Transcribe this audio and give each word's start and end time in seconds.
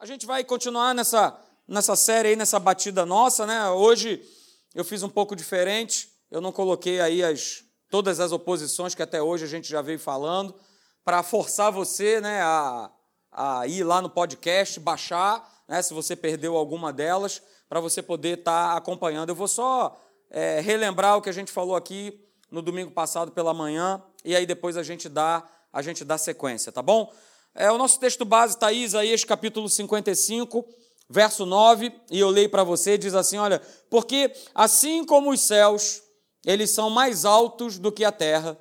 A 0.00 0.06
gente 0.06 0.24
vai 0.24 0.42
continuar 0.42 0.94
nessa, 0.94 1.38
nessa 1.68 1.94
série 1.94 2.30
aí, 2.30 2.36
nessa 2.36 2.58
batida 2.58 3.04
nossa, 3.04 3.44
né? 3.44 3.68
Hoje 3.68 4.26
eu 4.74 4.82
fiz 4.82 5.02
um 5.02 5.10
pouco 5.10 5.36
diferente. 5.36 6.10
Eu 6.30 6.40
não 6.40 6.52
coloquei 6.52 7.02
aí 7.02 7.22
as, 7.22 7.62
todas 7.90 8.18
as 8.18 8.32
oposições 8.32 8.94
que 8.94 9.02
até 9.02 9.20
hoje 9.20 9.44
a 9.44 9.46
gente 9.46 9.68
já 9.68 9.82
veio 9.82 9.98
falando, 9.98 10.58
para 11.04 11.22
forçar 11.22 11.70
você 11.70 12.18
né, 12.18 12.40
a, 12.40 12.90
a 13.30 13.66
ir 13.66 13.84
lá 13.84 14.00
no 14.00 14.08
podcast, 14.08 14.80
baixar, 14.80 15.46
né, 15.68 15.82
se 15.82 15.92
você 15.92 16.16
perdeu 16.16 16.56
alguma 16.56 16.94
delas, 16.94 17.42
para 17.68 17.78
você 17.78 18.00
poder 18.00 18.38
estar 18.38 18.70
tá 18.70 18.76
acompanhando. 18.78 19.28
Eu 19.28 19.34
vou 19.34 19.48
só 19.48 20.00
é, 20.30 20.60
relembrar 20.60 21.18
o 21.18 21.20
que 21.20 21.28
a 21.28 21.34
gente 21.34 21.52
falou 21.52 21.76
aqui 21.76 22.26
no 22.50 22.62
domingo 22.62 22.90
passado 22.90 23.32
pela 23.32 23.52
manhã, 23.52 24.02
e 24.24 24.34
aí 24.34 24.46
depois 24.46 24.78
a 24.78 24.82
gente 24.82 25.10
dá, 25.10 25.46
a 25.70 25.82
gente 25.82 26.06
dá 26.06 26.16
sequência, 26.16 26.72
tá 26.72 26.80
bom? 26.80 27.12
É, 27.54 27.70
o 27.70 27.78
nosso 27.78 27.98
texto 27.98 28.24
base 28.24 28.54
está 28.54 28.68
aí, 28.68 28.84
Isaías 28.84 29.24
capítulo 29.24 29.68
55, 29.68 30.64
verso 31.08 31.44
9, 31.44 31.92
e 32.10 32.20
eu 32.20 32.30
leio 32.30 32.48
para 32.48 32.62
você, 32.62 32.96
diz 32.96 33.14
assim: 33.14 33.38
olha, 33.38 33.60
porque 33.90 34.32
assim 34.54 35.04
como 35.04 35.32
os 35.32 35.40
céus, 35.40 36.00
eles 36.44 36.70
são 36.70 36.88
mais 36.88 37.24
altos 37.24 37.76
do 37.76 37.90
que 37.90 38.04
a 38.04 38.12
terra, 38.12 38.56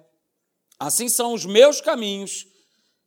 assim 0.80 1.08
são 1.08 1.34
os 1.34 1.46
meus 1.46 1.82
caminhos 1.82 2.48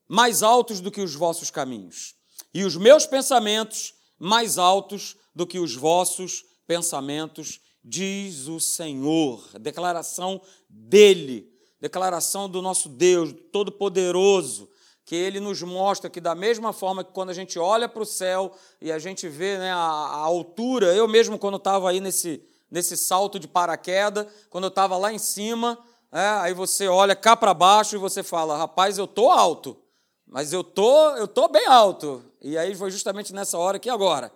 mais 0.09 0.43
altos 0.43 0.81
do 0.81 0.91
que 0.91 1.01
os 1.01 1.15
vossos 1.15 1.51
caminhos, 1.51 2.15
e 2.55 2.65
os 2.65 2.77
meus 2.77 3.05
pensamentos 3.05 3.93
mais 4.21 4.59
altos 4.59 5.17
do 5.35 5.47
que 5.47 5.59
os 5.59 5.75
vossos 5.75 6.45
pensamentos, 6.65 7.61
diz 7.85 8.47
o 8.47 8.61
Senhor. 8.61 9.59
Declaração 9.59 10.41
dele, 10.69 11.51
declaração 11.81 12.49
do 12.49 12.63
nosso 12.63 12.89
Deus 12.89 13.35
Todo-Poderoso 13.51 14.69
que 15.05 15.17
ele 15.17 15.41
nos 15.41 15.63
mostra 15.63 16.09
que, 16.09 16.21
da 16.21 16.35
mesma 16.35 16.73
forma 16.73 17.03
que 17.03 17.13
quando 17.13 17.31
a 17.31 17.35
gente 17.35 17.59
olha 17.59 17.89
para 17.89 18.03
o 18.03 18.07
céu 18.07 18.53
e 18.81 18.93
a 18.93 18.99
gente 18.99 19.29
vê 19.29 19.59
né, 19.59 19.73
a, 19.73 19.77
a 19.77 20.17
altura, 20.17 20.95
eu 20.95 21.09
mesmo, 21.09 21.39
quando 21.39 21.57
estava 21.57 21.91
aí 21.91 22.01
nesse, 22.01 22.43
nesse 22.71 22.97
salto 22.97 23.39
de 23.39 23.49
paraquedas, 23.49 24.27
quando 24.49 24.65
eu 24.65 24.69
estava 24.69 24.97
lá 24.97 25.13
em 25.13 25.19
cima, 25.19 25.79
é, 26.13 26.29
aí 26.41 26.55
você 26.55 26.89
olha 26.89 27.17
cá 27.17 27.37
para 27.37 27.55
baixo 27.55 27.97
e 27.97 27.99
você 27.99 28.23
fala: 28.23 28.57
rapaz, 28.57 28.99
eu 28.99 29.07
estou 29.07 29.31
alto, 29.31 29.77
mas 30.27 30.53
eu 30.53 30.63
tô, 30.63 31.11
eu 31.17 31.27
tô 31.27 31.49
bem 31.49 31.67
alto. 31.67 32.23
E 32.41 32.57
aí 32.57 32.75
foi 32.75 32.91
justamente 32.91 33.33
nessa 33.33 33.59
hora 33.59 33.79
que 33.79 33.91
agora. 33.91 34.33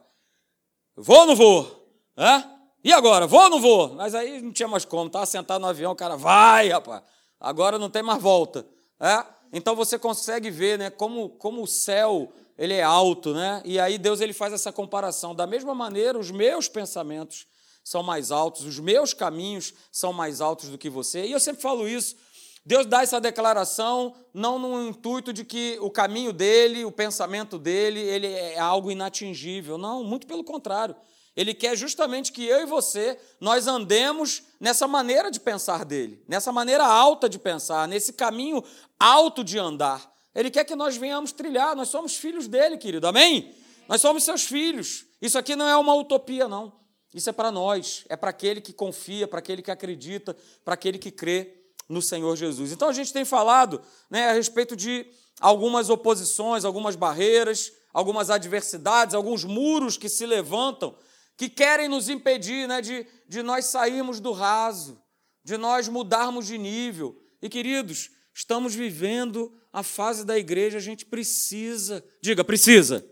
Vou 0.96 1.20
ou 1.20 1.26
não 1.26 1.36
vou? 1.36 1.88
É? 2.16 2.42
E 2.82 2.92
agora? 2.92 3.26
Vou 3.26 3.40
ou 3.40 3.50
não 3.50 3.60
vou? 3.60 3.94
Mas 3.94 4.14
aí 4.14 4.40
não 4.40 4.52
tinha 4.52 4.68
mais 4.68 4.84
como, 4.84 5.06
estava 5.06 5.26
sentado 5.26 5.60
no 5.60 5.66
avião, 5.66 5.92
o 5.92 5.96
cara, 5.96 6.16
vai, 6.16 6.68
rapaz, 6.68 7.02
agora 7.38 7.78
não 7.78 7.90
tem 7.90 8.02
mais 8.02 8.22
volta. 8.22 8.66
É? 8.98 9.35
Então 9.52 9.74
você 9.74 9.98
consegue 9.98 10.50
ver, 10.50 10.78
né, 10.78 10.90
como, 10.90 11.30
como 11.30 11.62
o 11.62 11.66
céu 11.66 12.32
ele 12.58 12.74
é 12.74 12.82
alto, 12.82 13.34
né? 13.34 13.62
E 13.64 13.78
aí 13.78 13.98
Deus 13.98 14.20
ele 14.20 14.32
faz 14.32 14.52
essa 14.52 14.72
comparação. 14.72 15.34
Da 15.34 15.46
mesma 15.46 15.74
maneira, 15.74 16.18
os 16.18 16.30
meus 16.30 16.68
pensamentos 16.68 17.46
são 17.84 18.02
mais 18.02 18.30
altos, 18.30 18.64
os 18.64 18.78
meus 18.78 19.12
caminhos 19.12 19.74
são 19.92 20.12
mais 20.12 20.40
altos 20.40 20.70
do 20.70 20.78
que 20.78 20.90
você. 20.90 21.24
E 21.26 21.32
eu 21.32 21.40
sempre 21.40 21.62
falo 21.62 21.86
isso. 21.86 22.16
Deus 22.64 22.84
dá 22.84 23.02
essa 23.02 23.20
declaração 23.20 24.12
não 24.34 24.58
no 24.58 24.88
intuito 24.88 25.32
de 25.32 25.44
que 25.44 25.78
o 25.80 25.88
caminho 25.88 26.32
dele, 26.32 26.84
o 26.84 26.90
pensamento 26.90 27.58
dele, 27.58 28.00
ele 28.00 28.26
é 28.26 28.58
algo 28.58 28.90
inatingível. 28.90 29.78
Não, 29.78 30.02
muito 30.02 30.26
pelo 30.26 30.42
contrário. 30.42 30.96
Ele 31.36 31.52
quer 31.52 31.76
justamente 31.76 32.32
que 32.32 32.44
eu 32.46 32.62
e 32.62 32.66
você 32.66 33.18
nós 33.38 33.66
andemos 33.66 34.42
nessa 34.58 34.88
maneira 34.88 35.30
de 35.30 35.38
pensar 35.38 35.84
dele, 35.84 36.22
nessa 36.26 36.50
maneira 36.50 36.84
alta 36.86 37.28
de 37.28 37.38
pensar, 37.38 37.86
nesse 37.86 38.14
caminho 38.14 38.64
alto 38.98 39.44
de 39.44 39.58
andar. 39.58 40.10
Ele 40.34 40.50
quer 40.50 40.64
que 40.64 40.74
nós 40.74 40.96
venhamos 40.96 41.32
trilhar, 41.32 41.76
nós 41.76 41.88
somos 41.88 42.16
filhos 42.16 42.48
dele, 42.48 42.78
querido. 42.78 43.06
Amém? 43.06 43.54
Nós 43.86 44.00
somos 44.00 44.24
seus 44.24 44.44
filhos. 44.44 45.04
Isso 45.20 45.38
aqui 45.38 45.54
não 45.54 45.68
é 45.68 45.76
uma 45.76 45.94
utopia, 45.94 46.48
não. 46.48 46.72
Isso 47.12 47.30
é 47.30 47.32
para 47.32 47.50
nós, 47.50 48.04
é 48.08 48.16
para 48.16 48.30
aquele 48.30 48.60
que 48.60 48.72
confia, 48.72 49.28
para 49.28 49.38
aquele 49.38 49.62
que 49.62 49.70
acredita, 49.70 50.36
para 50.64 50.74
aquele 50.74 50.98
que 50.98 51.10
crê 51.10 51.54
no 51.88 52.02
Senhor 52.02 52.34
Jesus. 52.36 52.72
Então 52.72 52.88
a 52.88 52.92
gente 52.92 53.12
tem 53.12 53.24
falado 53.24 53.80
né, 54.10 54.28
a 54.28 54.32
respeito 54.32 54.74
de 54.74 55.06
algumas 55.40 55.88
oposições, 55.88 56.64
algumas 56.64 56.96
barreiras, 56.96 57.72
algumas 57.92 58.28
adversidades, 58.28 59.14
alguns 59.14 59.44
muros 59.44 59.96
que 59.96 60.08
se 60.08 60.26
levantam 60.26 60.94
que 61.36 61.48
querem 61.48 61.88
nos 61.88 62.08
impedir 62.08 62.66
né, 62.66 62.80
de, 62.80 63.06
de 63.28 63.42
nós 63.42 63.66
sairmos 63.66 64.20
do 64.20 64.32
raso, 64.32 65.00
de 65.44 65.56
nós 65.56 65.86
mudarmos 65.86 66.46
de 66.46 66.56
nível. 66.56 67.22
E, 67.42 67.48
queridos, 67.48 68.10
estamos 68.34 68.74
vivendo 68.74 69.52
a 69.72 69.82
fase 69.82 70.24
da 70.24 70.38
igreja, 70.38 70.78
a 70.78 70.80
gente 70.80 71.04
precisa, 71.04 72.02
diga, 72.22 72.42
precisa, 72.42 73.06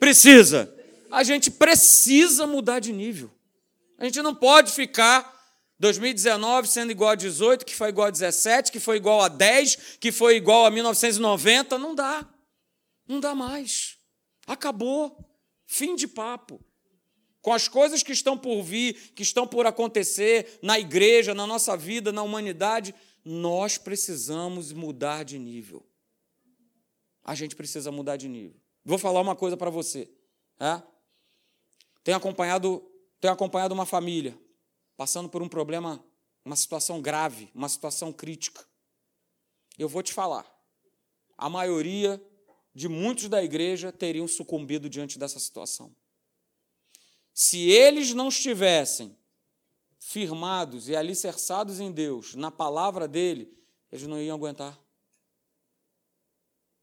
precisa, 0.00 0.74
a 1.10 1.22
gente 1.22 1.50
precisa 1.50 2.46
mudar 2.46 2.80
de 2.80 2.92
nível. 2.92 3.30
A 3.98 4.06
gente 4.06 4.22
não 4.22 4.34
pode 4.34 4.72
ficar 4.72 5.30
2019 5.78 6.66
sendo 6.66 6.90
igual 6.90 7.10
a 7.10 7.14
18, 7.14 7.66
que 7.66 7.74
foi 7.74 7.90
igual 7.90 8.06
a 8.06 8.10
17, 8.10 8.72
que 8.72 8.80
foi 8.80 8.96
igual 8.96 9.20
a 9.20 9.28
10, 9.28 9.98
que 10.00 10.10
foi 10.10 10.36
igual 10.36 10.64
a 10.64 10.70
1990, 10.70 11.76
não 11.76 11.94
dá. 11.94 12.26
Não 13.06 13.20
dá 13.20 13.34
mais. 13.34 13.98
Acabou. 14.46 15.28
Fim 15.66 15.94
de 15.94 16.08
papo 16.08 16.64
com 17.42 17.52
as 17.52 17.66
coisas 17.66 18.04
que 18.04 18.12
estão 18.12 18.38
por 18.38 18.62
vir, 18.62 18.94
que 19.14 19.22
estão 19.22 19.46
por 19.46 19.66
acontecer 19.66 20.60
na 20.62 20.78
igreja, 20.78 21.34
na 21.34 21.44
nossa 21.44 21.76
vida, 21.76 22.12
na 22.12 22.22
humanidade, 22.22 22.94
nós 23.24 23.76
precisamos 23.76 24.72
mudar 24.72 25.24
de 25.24 25.38
nível. 25.40 25.84
A 27.24 27.34
gente 27.34 27.56
precisa 27.56 27.90
mudar 27.90 28.16
de 28.16 28.28
nível. 28.28 28.60
Vou 28.84 28.96
falar 28.96 29.20
uma 29.20 29.34
coisa 29.34 29.56
para 29.56 29.70
você. 29.70 30.08
É? 30.58 30.80
Tenho 32.04 32.16
acompanhado, 32.16 32.80
tenho 33.20 33.34
acompanhado 33.34 33.74
uma 33.74 33.86
família 33.86 34.38
passando 34.96 35.28
por 35.28 35.42
um 35.42 35.48
problema, 35.48 36.04
uma 36.44 36.54
situação 36.54 37.02
grave, 37.02 37.50
uma 37.52 37.68
situação 37.68 38.12
crítica. 38.12 38.64
Eu 39.76 39.88
vou 39.88 40.02
te 40.02 40.12
falar. 40.12 40.46
A 41.36 41.48
maioria 41.48 42.24
de 42.72 42.88
muitos 42.88 43.28
da 43.28 43.42
igreja 43.42 43.90
teriam 43.90 44.28
sucumbido 44.28 44.88
diante 44.88 45.18
dessa 45.18 45.40
situação. 45.40 45.94
Se 47.32 47.58
eles 47.70 48.12
não 48.12 48.28
estivessem 48.28 49.16
firmados 49.98 50.88
e 50.88 50.96
alicerçados 50.96 51.80
em 51.80 51.90
Deus, 51.90 52.34
na 52.34 52.50
palavra 52.50 53.08
dele, 53.08 53.52
eles 53.90 54.06
não 54.06 54.20
iam 54.20 54.36
aguentar. 54.36 54.78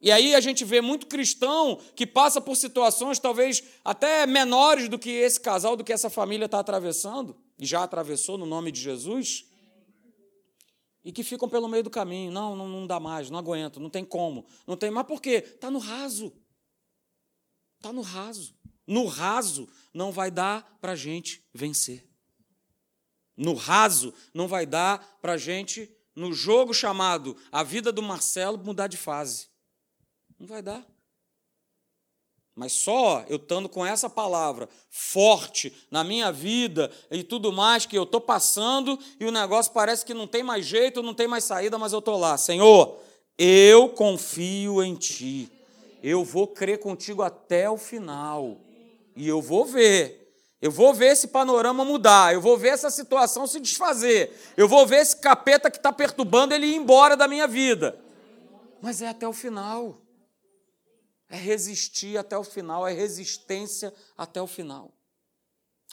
E 0.01 0.11
aí 0.11 0.33
a 0.33 0.39
gente 0.39 0.63
vê 0.63 0.79
muito 0.79 1.07
cristão 1.07 1.75
que 1.95 2.07
passa 2.07 2.39
por 2.39 2.55
situações 2.55 3.19
talvez 3.19 3.61
até 3.83 4.25
menores 4.25 4.87
do 4.87 4.97
que 4.97 5.09
esse 5.09 5.39
casal, 5.39 5.75
do 5.75 5.83
que 5.83 5.91
essa 5.91 6.09
família 6.09 6.45
está 6.45 6.59
atravessando, 6.59 7.35
e 7.57 7.65
já 7.65 7.83
atravessou 7.83 8.37
no 8.37 8.45
nome 8.45 8.71
de 8.71 8.79
Jesus, 8.79 9.45
e 11.03 11.11
que 11.11 11.23
ficam 11.23 11.49
pelo 11.49 11.67
meio 11.67 11.83
do 11.83 11.89
caminho. 11.89 12.31
Não, 12.31 12.55
não, 12.55 12.67
não 12.67 12.87
dá 12.87 12.99
mais, 12.99 13.29
não 13.29 13.39
aguento, 13.39 13.79
não 13.79 13.89
tem 13.89 14.05
como. 14.05 14.45
Não 14.65 14.77
tem, 14.77 14.89
mas 14.89 15.05
por 15.05 15.21
quê? 15.21 15.43
Está 15.45 15.69
no 15.69 15.79
raso. 15.79 16.33
Está 17.77 17.91
no 17.91 18.01
raso. 18.01 18.55
No 18.89 19.05
raso, 19.05 19.69
não 19.93 20.11
vai 20.11 20.31
dar 20.31 20.79
para 20.81 20.93
a 20.93 20.95
gente 20.95 21.45
vencer. 21.53 22.09
No 23.37 23.53
raso, 23.53 24.11
não 24.33 24.47
vai 24.47 24.65
dar 24.65 25.19
para 25.21 25.33
a 25.33 25.37
gente, 25.37 25.87
no 26.15 26.33
jogo 26.33 26.73
chamado 26.73 27.37
A 27.51 27.61
Vida 27.61 27.91
do 27.91 28.01
Marcelo, 28.01 28.57
mudar 28.57 28.87
de 28.87 28.97
fase. 28.97 29.47
Não 30.39 30.47
vai 30.47 30.63
dar. 30.63 30.83
Mas 32.55 32.73
só 32.73 33.23
eu 33.29 33.35
estando 33.35 33.69
com 33.69 33.85
essa 33.85 34.09
palavra 34.09 34.67
forte 34.89 35.71
na 35.91 36.03
minha 36.03 36.31
vida 36.31 36.91
e 37.11 37.23
tudo 37.23 37.53
mais 37.53 37.85
que 37.85 37.95
eu 37.95 38.03
estou 38.03 38.19
passando 38.19 38.97
e 39.19 39.25
o 39.25 39.31
negócio 39.31 39.71
parece 39.71 40.03
que 40.03 40.15
não 40.15 40.25
tem 40.25 40.41
mais 40.41 40.65
jeito, 40.65 41.03
não 41.03 41.13
tem 41.13 41.27
mais 41.27 41.43
saída, 41.43 41.77
mas 41.77 41.93
eu 41.93 41.99
estou 41.99 42.17
lá. 42.17 42.39
Senhor, 42.39 42.99
eu 43.37 43.87
confio 43.89 44.81
em 44.81 44.95
Ti. 44.95 45.47
Eu 46.01 46.23
vou 46.23 46.47
crer 46.47 46.79
contigo 46.79 47.21
até 47.21 47.69
o 47.69 47.77
final. 47.77 48.59
E 49.19 49.27
eu 49.27 49.41
vou 49.41 49.65
ver. 49.65 50.33
Eu 50.61 50.71
vou 50.71 50.93
ver 50.93 51.07
esse 51.07 51.27
panorama 51.27 51.83
mudar. 51.83 52.33
Eu 52.33 52.39
vou 52.39 52.57
ver 52.57 52.69
essa 52.69 52.89
situação 52.89 53.45
se 53.45 53.59
desfazer. 53.59 54.33
Eu 54.55 54.65
vou 54.65 54.87
ver 54.87 55.01
esse 55.01 55.17
capeta 55.17 55.69
que 55.69 55.75
está 55.75 55.91
perturbando 55.91 56.53
ele 56.53 56.67
ir 56.67 56.75
embora 56.75 57.17
da 57.17 57.27
minha 57.27 57.45
vida. 57.45 57.99
Mas 58.81 59.01
é 59.01 59.09
até 59.09 59.27
o 59.27 59.33
final. 59.33 60.01
É 61.27 61.35
resistir 61.35 62.17
até 62.17 62.37
o 62.37 62.45
final. 62.45 62.87
É 62.87 62.93
resistência 62.93 63.93
até 64.17 64.41
o 64.41 64.47
final. 64.47 64.93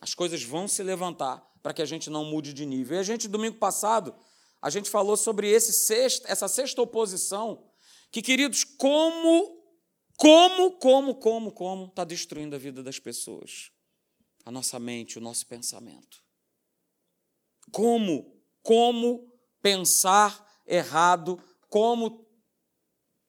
As 0.01 0.15
coisas 0.15 0.45
vão 0.45 0.69
se 0.69 0.85
levantar 0.85 1.45
para 1.65 1.75
que 1.75 1.83
a 1.83 1.87
gente 1.87 2.09
não 2.09 2.25
mude 2.25 2.53
de 2.53 2.65
nível. 2.65 2.97
E 2.97 3.01
a 3.01 3.03
gente, 3.03 3.27
domingo 3.27 3.57
passado, 3.57 4.15
a 4.63 4.71
gente 4.71 4.89
falou 4.89 5.17
sobre 5.17 5.51
esse 5.51 5.73
sexto, 5.73 6.25
essa 6.29 6.47
sexta 6.47 6.81
oposição. 6.81 7.65
Que, 8.13 8.23
queridos, 8.23 8.63
como 8.63 9.56
como, 10.17 10.73
como, 10.73 11.15
como, 11.15 11.53
como 11.53 11.87
está 11.87 12.05
destruindo 12.05 12.57
a 12.57 12.59
vida 12.59 12.83
das 12.83 12.99
pessoas? 12.99 13.71
A 14.45 14.51
nossa 14.51 14.79
mente, 14.79 15.19
o 15.19 15.21
nosso 15.21 15.47
pensamento. 15.47 16.25
Como, 17.71 18.35
como 18.63 19.31
pensar 19.61 20.47
errado, 20.67 21.39
como 21.69 22.27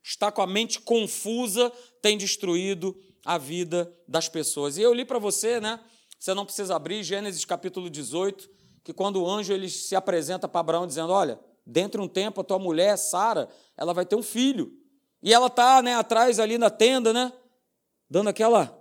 estar 0.04 0.32
com 0.32 0.42
a 0.42 0.48
mente 0.48 0.80
confusa 0.80 1.70
tem 2.02 2.18
destruído 2.18 2.98
a 3.26 3.38
vida 3.38 3.94
das 4.08 4.30
pessoas. 4.30 4.78
E 4.78 4.82
eu 4.82 4.94
li 4.94 5.04
para 5.04 5.20
você, 5.20 5.60
né? 5.60 5.80
Você 6.18 6.34
não 6.34 6.46
precisa 6.46 6.76
abrir 6.76 7.04
Gênesis 7.04 7.44
capítulo 7.44 7.90
18, 7.90 8.50
que 8.84 8.94
quando 8.94 9.22
o 9.22 9.30
anjo 9.30 9.52
ele 9.52 9.70
se 9.70 9.96
apresenta 9.96 10.48
para 10.48 10.62
Abraão 10.62 10.88
dizendo: 10.88 11.12
"Olha, 11.12 11.38
dentro 11.66 12.02
de 12.02 12.08
um 12.08 12.10
tempo 12.10 12.40
a 12.40 12.44
tua 12.44 12.58
mulher, 12.58 12.98
Sara, 12.98 13.50
ela 13.76 13.94
vai 13.94 14.06
ter 14.06 14.16
um 14.16 14.24
filho". 14.24 14.72
E 15.22 15.34
ela 15.34 15.50
tá, 15.50 15.82
né, 15.82 15.96
atrás 15.96 16.40
ali 16.40 16.58
na 16.58 16.70
tenda, 16.70 17.12
né? 17.12 17.34
Dando 18.10 18.30
aquela 18.30 18.74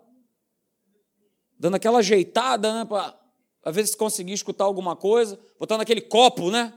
dando 1.59 1.75
aquela 1.77 2.00
ajeitada, 2.00 2.75
né, 2.75 2.85
para 2.85 3.19
às 3.65 3.75
vezes 3.75 3.94
conseguir 3.94 4.35
escutar 4.35 4.65
alguma 4.65 4.94
coisa, 4.94 5.41
botando 5.59 5.81
aquele 5.81 6.00
copo, 6.00 6.50
né? 6.50 6.73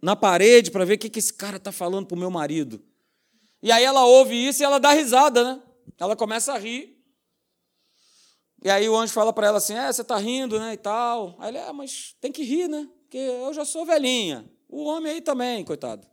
Na 0.00 0.14
parede 0.14 0.70
para 0.70 0.84
ver 0.84 0.94
o 0.94 0.98
que, 0.98 1.10
que 1.10 1.18
esse 1.18 1.32
cara 1.32 1.56
está 1.56 1.72
falando 1.72 2.06
para 2.06 2.14
o 2.14 2.18
meu 2.18 2.30
marido. 2.30 2.80
E 3.62 3.72
aí 3.72 3.84
ela 3.84 4.04
ouve 4.04 4.36
isso 4.36 4.62
e 4.62 4.64
ela 4.64 4.78
dá 4.78 4.92
risada, 4.92 5.42
né? 5.42 5.62
Ela 5.98 6.14
começa 6.14 6.52
a 6.52 6.58
rir. 6.58 6.96
E 8.62 8.70
aí 8.70 8.88
o 8.88 8.96
anjo 8.96 9.12
fala 9.12 9.32
para 9.32 9.48
ela 9.48 9.58
assim: 9.58 9.74
É, 9.74 9.92
você 9.92 10.02
está 10.02 10.16
rindo, 10.16 10.58
né? 10.58 10.74
E 10.74 10.76
tal. 10.76 11.34
Aí 11.38 11.48
ele, 11.48 11.58
é, 11.58 11.72
mas 11.72 12.14
tem 12.20 12.30
que 12.30 12.42
rir, 12.42 12.68
né? 12.68 12.88
Porque 13.02 13.18
eu 13.18 13.52
já 13.52 13.64
sou 13.64 13.84
velhinha. 13.84 14.48
O 14.68 14.84
homem 14.84 15.12
aí 15.12 15.20
também, 15.20 15.64
coitado. 15.64 16.06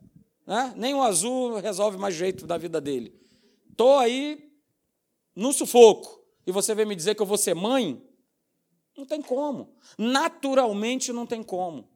Né? 0.48 0.72
Nem 0.76 0.94
o 0.94 1.02
azul 1.02 1.58
resolve 1.58 1.98
mais 1.98 2.14
jeito 2.14 2.46
da 2.46 2.56
vida 2.56 2.80
dele. 2.80 3.14
Estou 3.70 3.98
aí 3.98 4.50
no 5.36 5.52
sufoco. 5.52 6.24
E 6.46 6.50
você 6.50 6.74
vem 6.74 6.86
me 6.86 6.96
dizer 6.96 7.14
que 7.14 7.20
eu 7.20 7.26
vou 7.26 7.36
ser 7.36 7.54
mãe? 7.54 8.02
Não 8.96 9.04
tem 9.04 9.20
como. 9.20 9.76
Naturalmente 9.98 11.12
não 11.12 11.26
tem 11.26 11.42
como. 11.42 11.86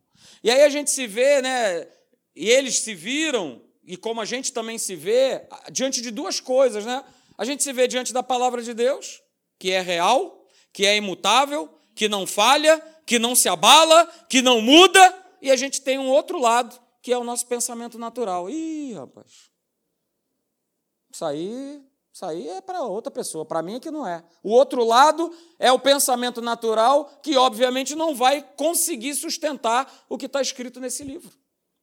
E 0.44 0.50
aí 0.50 0.60
a 0.64 0.68
gente 0.68 0.90
se 0.90 1.06
vê, 1.06 1.40
né? 1.40 1.88
E 2.36 2.50
eles 2.50 2.80
se 2.80 2.94
viram, 2.94 3.62
e 3.86 3.96
como 3.96 4.20
a 4.20 4.26
gente 4.26 4.52
também 4.52 4.76
se 4.76 4.94
vê, 4.94 5.48
diante 5.70 6.02
de 6.02 6.10
duas 6.10 6.38
coisas, 6.38 6.84
né? 6.84 7.02
A 7.38 7.46
gente 7.46 7.62
se 7.62 7.72
vê 7.72 7.88
diante 7.88 8.12
da 8.12 8.22
palavra 8.22 8.62
de 8.62 8.74
Deus, 8.74 9.22
que 9.58 9.70
é 9.70 9.80
real, 9.80 10.46
que 10.74 10.84
é 10.84 10.94
imutável, 10.94 11.70
que 11.94 12.06
não 12.06 12.26
falha, 12.26 12.78
que 13.06 13.18
não 13.18 13.34
se 13.34 13.48
abala, 13.48 14.06
que 14.28 14.42
não 14.42 14.60
muda, 14.60 15.24
e 15.40 15.50
a 15.50 15.56
gente 15.56 15.80
tem 15.80 15.98
um 15.98 16.08
outro 16.08 16.38
lado, 16.38 16.78
que 17.02 17.12
é 17.12 17.18
o 17.18 17.24
nosso 17.24 17.46
pensamento 17.46 17.98
natural. 17.98 18.48
Ih, 18.48 18.94
rapaz. 18.94 19.50
Isso 21.10 21.24
aí 21.24 21.84
isso 22.12 22.26
aí 22.26 22.46
é 22.46 22.60
para 22.60 22.82
outra 22.82 23.10
pessoa, 23.10 23.42
para 23.42 23.62
mim 23.62 23.76
é 23.76 23.80
que 23.80 23.90
não 23.90 24.06
é. 24.06 24.22
O 24.42 24.50
outro 24.50 24.84
lado 24.84 25.34
é 25.58 25.72
o 25.72 25.78
pensamento 25.78 26.42
natural, 26.42 27.06
que 27.22 27.38
obviamente 27.38 27.94
não 27.94 28.14
vai 28.14 28.42
conseguir 28.54 29.14
sustentar 29.14 29.90
o 30.10 30.18
que 30.18 30.26
está 30.26 30.42
escrito 30.42 30.78
nesse 30.78 31.02
livro. 31.02 31.32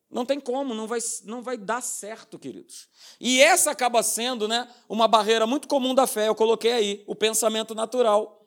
Não 0.08 0.26
tem 0.26 0.40
como, 0.40 0.76
não 0.76 0.86
vai, 0.86 1.00
não 1.24 1.42
vai 1.42 1.58
dar 1.58 1.82
certo, 1.82 2.38
queridos. 2.38 2.88
E 3.20 3.42
essa 3.42 3.72
acaba 3.72 4.04
sendo 4.04 4.48
né, 4.48 4.68
uma 4.88 5.08
barreira 5.08 5.48
muito 5.48 5.68
comum 5.68 5.96
da 5.96 6.06
fé, 6.06 6.28
eu 6.28 6.36
coloquei 6.36 6.74
aí, 6.74 7.04
o 7.08 7.16
pensamento 7.16 7.74
natural, 7.74 8.40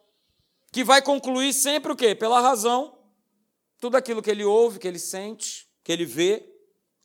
que 0.70 0.84
vai 0.84 1.02
concluir 1.02 1.52
sempre 1.52 1.90
o 1.90 1.96
quê? 1.96 2.14
Pela 2.14 2.40
razão, 2.40 2.96
tudo 3.80 3.96
aquilo 3.96 4.22
que 4.22 4.30
ele 4.30 4.44
ouve, 4.44 4.78
que 4.78 4.86
ele 4.86 5.00
sente, 5.00 5.68
que 5.82 5.90
ele 5.90 6.04
vê, 6.04 6.51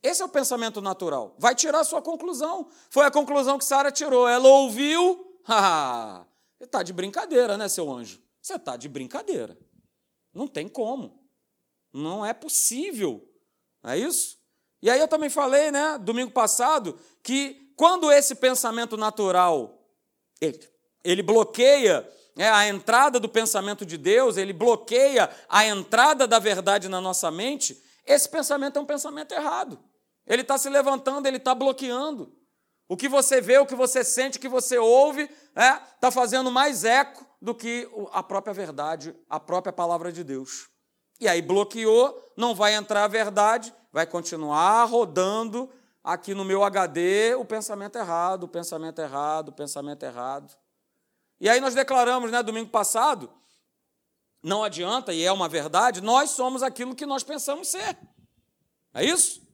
esse 0.04 0.22
é 0.22 0.26
o 0.26 0.30
pensamento 0.30 0.82
natural. 0.82 1.36
Vai 1.38 1.56
tirar 1.56 1.80
a 1.80 1.84
sua 1.84 2.02
conclusão. 2.02 2.70
Foi 2.90 3.06
a 3.06 3.12
conclusão 3.12 3.58
que 3.58 3.66
Sara 3.66 3.92
tirou. 3.92 4.28
Ela 4.28 4.48
ouviu. 4.48 5.26
Ah, 5.50 6.26
está 6.60 6.84
de 6.84 6.92
brincadeira, 6.92 7.56
né, 7.56 7.70
seu 7.70 7.90
anjo? 7.90 8.22
Você 8.42 8.56
está 8.56 8.76
de 8.76 8.90
brincadeira. 8.90 9.58
Não 10.34 10.46
tem 10.46 10.68
como. 10.68 11.26
Não 11.94 12.26
é 12.26 12.34
possível. 12.34 13.26
É 13.82 13.98
isso? 13.98 14.38
E 14.82 14.90
aí 14.90 15.00
eu 15.00 15.08
também 15.08 15.30
falei, 15.30 15.72
né, 15.72 15.98
domingo 15.98 16.32
passado, 16.32 17.00
que 17.24 17.74
quando 17.78 18.12
esse 18.12 18.36
pensamento 18.36 18.98
natural 18.98 19.78
ele, 20.42 20.60
ele 21.04 21.24
bloqueia 21.24 22.06
é, 22.38 22.50
a 22.50 22.68
entrada 22.68 23.20
do 23.20 23.30
pensamento 23.30 23.86
de 23.86 23.98
Deus, 23.98 24.38
ele 24.38 24.54
bloqueia 24.54 25.30
a 25.50 25.66
entrada 25.66 26.28
da 26.28 26.40
verdade 26.40 26.88
na 26.88 27.02
nossa 27.02 27.32
mente, 27.32 27.82
esse 28.06 28.30
pensamento 28.30 28.78
é 28.78 28.82
um 28.82 28.86
pensamento 28.86 29.34
errado. 29.34 29.80
Ele 30.28 30.42
está 30.42 30.58
se 30.58 30.70
levantando, 30.70 31.26
ele 31.26 31.38
está 31.38 31.56
bloqueando. 31.56 32.36
O 32.88 32.96
que 32.96 33.10
você 33.10 33.42
vê, 33.42 33.58
o 33.58 33.66
que 33.66 33.76
você 33.76 34.04
sente, 34.04 34.38
o 34.38 34.42
que 34.42 34.48
você 34.48 34.78
ouve, 34.78 35.24
está 35.24 35.64
é, 35.64 35.80
tá 36.00 36.12
fazendo 36.12 36.52
mais 36.52 36.84
eco 36.84 37.26
do 37.42 37.54
que 37.56 37.90
a 38.12 38.22
própria 38.22 38.54
verdade, 38.54 39.16
a 39.30 39.40
própria 39.40 39.74
palavra 39.74 40.12
de 40.12 40.24
Deus. 40.24 40.70
E 41.20 41.28
aí 41.28 41.42
bloqueou, 41.42 42.34
não 42.36 42.54
vai 42.54 42.76
entrar 42.76 43.04
a 43.04 43.08
verdade, 43.08 43.74
vai 43.92 44.06
continuar 44.06 44.86
rodando 44.86 45.70
aqui 46.04 46.34
no 46.34 46.46
meu 46.46 46.64
HD 46.64 47.36
o 47.36 47.44
pensamento 47.44 47.98
errado, 47.98 48.44
o 48.44 48.48
pensamento 48.48 49.00
errado, 49.00 49.50
o 49.50 49.54
pensamento 49.54 50.04
errado. 50.04 50.56
E 51.40 51.50
aí 51.50 51.60
nós 51.60 51.74
declaramos, 51.74 52.32
né, 52.32 52.42
domingo 52.42 52.70
passado, 52.70 53.30
não 54.42 54.64
adianta, 54.64 55.14
e 55.14 55.24
é 55.24 55.32
uma 55.32 55.50
verdade, 55.50 56.02
nós 56.02 56.32
somos 56.32 56.64
aquilo 56.64 56.96
que 56.96 57.06
nós 57.06 57.24
pensamos 57.24 57.68
ser. 57.68 57.98
É 58.94 59.04
isso? 59.04 59.47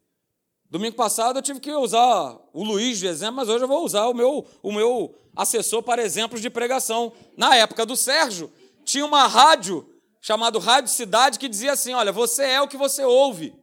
Domingo 0.73 0.95
passado 0.95 1.37
eu 1.37 1.43
tive 1.43 1.59
que 1.59 1.71
usar 1.71 2.35
o 2.51 2.63
Luiz 2.63 2.97
de 2.97 3.05
exemplo, 3.05 3.35
mas 3.35 3.47
hoje 3.47 3.63
eu 3.63 3.67
vou 3.67 3.85
usar 3.85 4.07
o 4.07 4.13
meu, 4.15 4.43
o 4.63 4.71
meu 4.71 5.15
assessor 5.35 5.83
para 5.83 6.01
exemplos 6.01 6.41
de 6.41 6.49
pregação. 6.49 7.13
Na 7.37 7.55
época 7.55 7.85
do 7.85 7.95
Sérgio, 7.95 8.51
tinha 8.83 9.05
uma 9.05 9.27
rádio 9.27 9.87
chamada 10.19 10.57
Rádio 10.57 10.91
Cidade 10.91 11.37
que 11.37 11.47
dizia 11.47 11.73
assim: 11.73 11.93
olha, 11.93 12.11
você 12.11 12.45
é 12.45 12.59
o 12.59 12.67
que 12.67 12.75
você 12.75 13.05
ouve. 13.05 13.55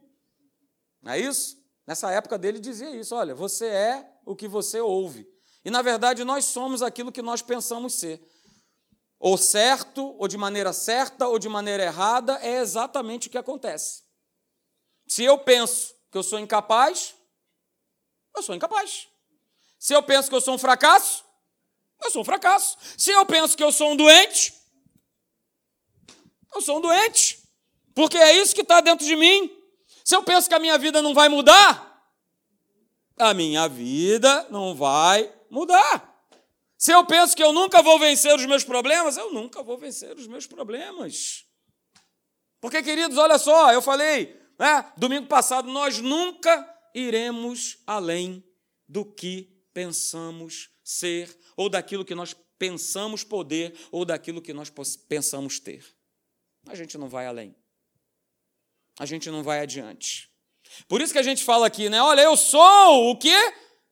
Não 1.03 1.11
é 1.11 1.19
isso? 1.19 1.57
Nessa 1.85 2.09
época 2.11 2.37
dele 2.37 2.61
dizia 2.61 2.95
isso: 2.95 3.13
olha, 3.13 3.35
você 3.35 3.65
é 3.65 4.09
o 4.25 4.33
que 4.33 4.47
você 4.47 4.79
ouve. 4.79 5.27
E 5.65 5.69
na 5.69 5.81
verdade 5.81 6.23
nós 6.23 6.45
somos 6.45 6.81
aquilo 6.81 7.11
que 7.11 7.21
nós 7.21 7.41
pensamos 7.41 7.95
ser 7.95 8.25
ou 9.19 9.37
certo, 9.37 10.15
ou 10.17 10.29
de 10.29 10.37
maneira 10.37 10.71
certa, 10.71 11.27
ou 11.27 11.37
de 11.37 11.49
maneira 11.49 11.83
errada, 11.83 12.39
é 12.41 12.61
exatamente 12.61 13.27
o 13.27 13.31
que 13.31 13.37
acontece. 13.37 14.01
Se 15.09 15.25
eu 15.25 15.37
penso 15.39 15.93
que 16.11 16.17
eu 16.17 16.23
sou 16.23 16.39
incapaz, 16.39 17.15
eu 18.35 18.43
sou 18.43 18.53
incapaz. 18.53 19.07
Se 19.79 19.93
eu 19.93 20.03
penso 20.03 20.29
que 20.29 20.35
eu 20.35 20.41
sou 20.41 20.55
um 20.55 20.57
fracasso, 20.57 21.23
eu 22.03 22.11
sou 22.11 22.21
um 22.21 22.25
fracasso. 22.25 22.77
Se 22.97 23.11
eu 23.11 23.25
penso 23.25 23.55
que 23.55 23.63
eu 23.63 23.71
sou 23.71 23.91
um 23.91 23.95
doente, 23.95 24.53
eu 26.53 26.61
sou 26.61 26.77
um 26.77 26.81
doente. 26.81 27.41
Porque 27.95 28.17
é 28.17 28.37
isso 28.37 28.53
que 28.53 28.61
está 28.61 28.81
dentro 28.81 29.05
de 29.05 29.15
mim. 29.15 29.49
Se 30.03 30.15
eu 30.15 30.23
penso 30.23 30.49
que 30.49 30.55
a 30.55 30.59
minha 30.59 30.77
vida 30.77 31.01
não 31.01 31.13
vai 31.13 31.29
mudar, 31.29 31.87
a 33.17 33.33
minha 33.33 33.67
vida 33.67 34.47
não 34.49 34.75
vai 34.75 35.33
mudar. 35.49 36.11
Se 36.77 36.91
eu 36.91 37.05
penso 37.05 37.35
que 37.35 37.43
eu 37.43 37.53
nunca 37.53 37.81
vou 37.81 37.99
vencer 37.99 38.35
os 38.35 38.45
meus 38.45 38.63
problemas, 38.63 39.15
eu 39.15 39.31
nunca 39.31 39.61
vou 39.61 39.77
vencer 39.77 40.17
os 40.17 40.27
meus 40.27 40.47
problemas. 40.47 41.45
Porque, 42.59 42.81
queridos, 42.81 43.17
olha 43.17 43.37
só, 43.37 43.71
eu 43.71 43.81
falei, 43.81 44.40
né, 44.61 44.93
domingo 44.95 45.25
passado, 45.25 45.71
nós 45.71 45.99
nunca 45.99 46.67
iremos 46.93 47.79
além 47.87 48.43
do 48.87 49.03
que 49.03 49.49
pensamos 49.73 50.69
ser, 50.83 51.35
ou 51.57 51.67
daquilo 51.67 52.05
que 52.05 52.13
nós 52.13 52.35
pensamos 52.59 53.23
poder, 53.23 53.73
ou 53.91 54.05
daquilo 54.05 54.41
que 54.41 54.53
nós 54.53 54.71
pensamos 55.09 55.59
ter. 55.59 55.83
A 56.67 56.75
gente 56.75 56.95
não 56.95 57.09
vai 57.09 57.25
além. 57.25 57.55
A 58.99 59.05
gente 59.07 59.31
não 59.31 59.41
vai 59.41 59.61
adiante. 59.61 60.29
Por 60.87 61.01
isso 61.01 61.11
que 61.11 61.19
a 61.19 61.23
gente 61.23 61.43
fala 61.43 61.65
aqui, 61.65 61.89
né? 61.89 61.99
Olha, 62.01 62.21
eu 62.21 62.37
sou 62.37 63.09
o 63.09 63.17
quê? 63.17 63.35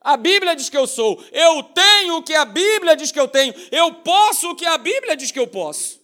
A 0.02 0.16
Bíblia 0.16 0.56
diz 0.56 0.70
que 0.70 0.78
eu 0.78 0.86
sou. 0.86 1.20
Eu 1.32 1.64
tenho 1.64 2.18
o 2.18 2.24
que 2.24 2.34
a 2.34 2.46
Bíblia 2.46 2.96
diz 2.96 3.12
que 3.12 3.20
eu 3.20 3.28
tenho. 3.28 3.54
Eu 3.72 3.96
posso 3.96 4.52
o 4.52 4.56
que 4.56 4.66
a 4.66 4.78
Bíblia 4.78 5.18
diz 5.18 5.32
que 5.32 5.40
eu 5.40 5.48
posso. 5.48 5.99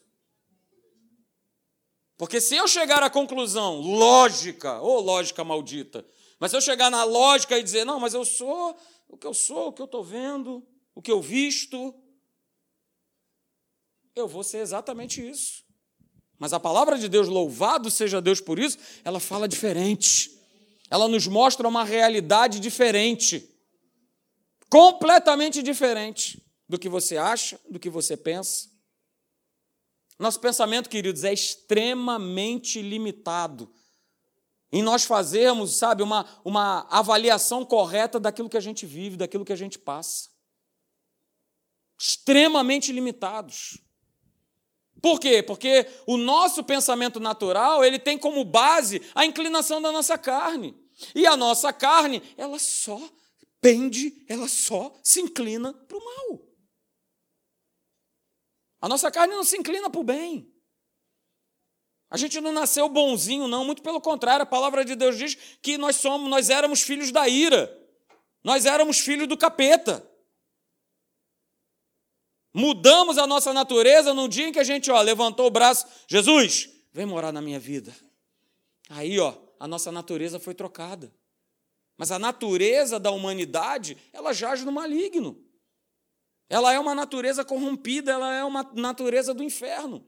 Porque 2.17 2.39
se 2.39 2.55
eu 2.55 2.67
chegar 2.67 3.03
à 3.03 3.09
conclusão 3.09 3.79
lógica, 3.81 4.79
ou 4.79 5.01
lógica 5.01 5.43
maldita, 5.43 6.05
mas 6.39 6.51
se 6.51 6.57
eu 6.57 6.61
chegar 6.61 6.89
na 6.89 7.03
lógica 7.03 7.57
e 7.57 7.63
dizer, 7.63 7.85
não, 7.85 7.99
mas 7.99 8.13
eu 8.13 8.23
sou 8.23 8.75
o 9.07 9.17
que 9.17 9.27
eu 9.27 9.33
sou, 9.33 9.67
o 9.67 9.73
que 9.73 9.81
eu 9.81 9.85
estou 9.85 10.03
vendo, 10.03 10.65
o 10.93 11.01
que 11.01 11.11
eu 11.11 11.21
visto, 11.21 11.93
eu 14.15 14.27
vou 14.27 14.43
ser 14.43 14.59
exatamente 14.59 15.27
isso. 15.27 15.63
Mas 16.37 16.53
a 16.53 16.59
palavra 16.59 16.97
de 16.97 17.07
Deus, 17.07 17.27
louvado 17.27 17.89
seja 17.89 18.21
Deus 18.21 18.41
por 18.41 18.59
isso, 18.59 18.77
ela 19.03 19.19
fala 19.19 19.47
diferente. 19.47 20.31
Ela 20.89 21.07
nos 21.07 21.27
mostra 21.27 21.67
uma 21.67 21.83
realidade 21.83 22.59
diferente 22.59 23.51
completamente 24.69 25.61
diferente 25.61 26.43
do 26.67 26.77
que 26.77 26.89
você 26.89 27.17
acha, 27.17 27.59
do 27.69 27.79
que 27.79 27.89
você 27.89 28.17
pensa. 28.17 28.69
Nosso 30.17 30.39
pensamento, 30.39 30.89
queridos, 30.89 31.23
é 31.23 31.33
extremamente 31.33 32.81
limitado 32.81 33.71
em 34.71 34.81
nós 34.81 35.05
fazermos, 35.05 35.75
sabe, 35.75 36.03
uma, 36.03 36.25
uma 36.43 36.87
avaliação 36.89 37.63
correta 37.63 38.19
daquilo 38.19 38.49
que 38.49 38.57
a 38.57 38.61
gente 38.61 38.85
vive, 38.85 39.17
daquilo 39.17 39.45
que 39.45 39.53
a 39.53 39.57
gente 39.57 39.79
passa. 39.79 40.29
Extremamente 41.97 42.91
limitados. 42.91 43.79
Por 45.01 45.19
quê? 45.19 45.43
Porque 45.43 45.87
o 46.05 46.17
nosso 46.17 46.63
pensamento 46.63 47.19
natural, 47.19 47.83
ele 47.83 47.99
tem 47.99 48.17
como 48.17 48.43
base 48.43 49.01
a 49.13 49.25
inclinação 49.25 49.81
da 49.81 49.91
nossa 49.91 50.17
carne. 50.17 50.75
E 51.13 51.27
a 51.27 51.37
nossa 51.37 51.71
carne, 51.71 52.21
ela 52.37 52.57
só 52.57 52.99
pende, 53.61 54.25
ela 54.27 54.47
só 54.47 54.93
se 55.03 55.21
inclina 55.21 55.73
para 55.73 55.97
o 55.97 56.03
mal. 56.03 56.44
A 58.85 58.87
nossa 58.87 59.09
carne 59.09 59.33
não 59.33 59.43
se 59.43 59.57
inclina 59.57 59.89
para 59.89 59.99
o 59.99 60.03
bem. 60.03 60.47
A 62.07 62.17
gente 62.17 62.39
não 62.39 62.51
nasceu 62.51 62.87
bonzinho, 62.87 63.47
não, 63.47 63.65
muito 63.65 63.81
pelo 63.81 63.99
contrário, 63.99 64.43
a 64.43 64.45
palavra 64.45 64.85
de 64.85 64.93
Deus 64.93 65.17
diz 65.17 65.33
que 65.59 65.75
nós 65.75 65.95
somos, 65.95 66.29
nós 66.29 66.51
éramos 66.51 66.83
filhos 66.83 67.11
da 67.11 67.27
ira. 67.27 67.75
Nós 68.43 68.67
éramos 68.67 68.99
filhos 68.99 69.27
do 69.27 69.35
capeta. 69.35 70.07
Mudamos 72.53 73.17
a 73.17 73.25
nossa 73.25 73.51
natureza 73.51 74.13
no 74.13 74.29
dia 74.29 74.49
em 74.49 74.51
que 74.51 74.59
a 74.59 74.63
gente, 74.63 74.91
ó, 74.91 75.01
levantou 75.01 75.47
o 75.47 75.51
braço, 75.51 75.87
Jesus, 76.07 76.69
vem 76.93 77.07
morar 77.07 77.31
na 77.31 77.41
minha 77.41 77.59
vida. 77.59 77.91
Aí, 78.87 79.19
ó, 79.19 79.35
a 79.59 79.67
nossa 79.67 79.91
natureza 79.91 80.39
foi 80.39 80.53
trocada. 80.53 81.11
Mas 81.97 82.11
a 82.11 82.19
natureza 82.19 82.99
da 82.99 83.09
humanidade, 83.09 83.97
ela 84.13 84.31
jaz 84.31 84.63
no 84.63 84.71
maligno. 84.71 85.43
Ela 86.49 86.73
é 86.73 86.79
uma 86.79 86.93
natureza 86.93 87.43
corrompida, 87.43 88.11
ela 88.11 88.33
é 88.33 88.43
uma 88.43 88.69
natureza 88.73 89.33
do 89.33 89.43
inferno. 89.43 90.05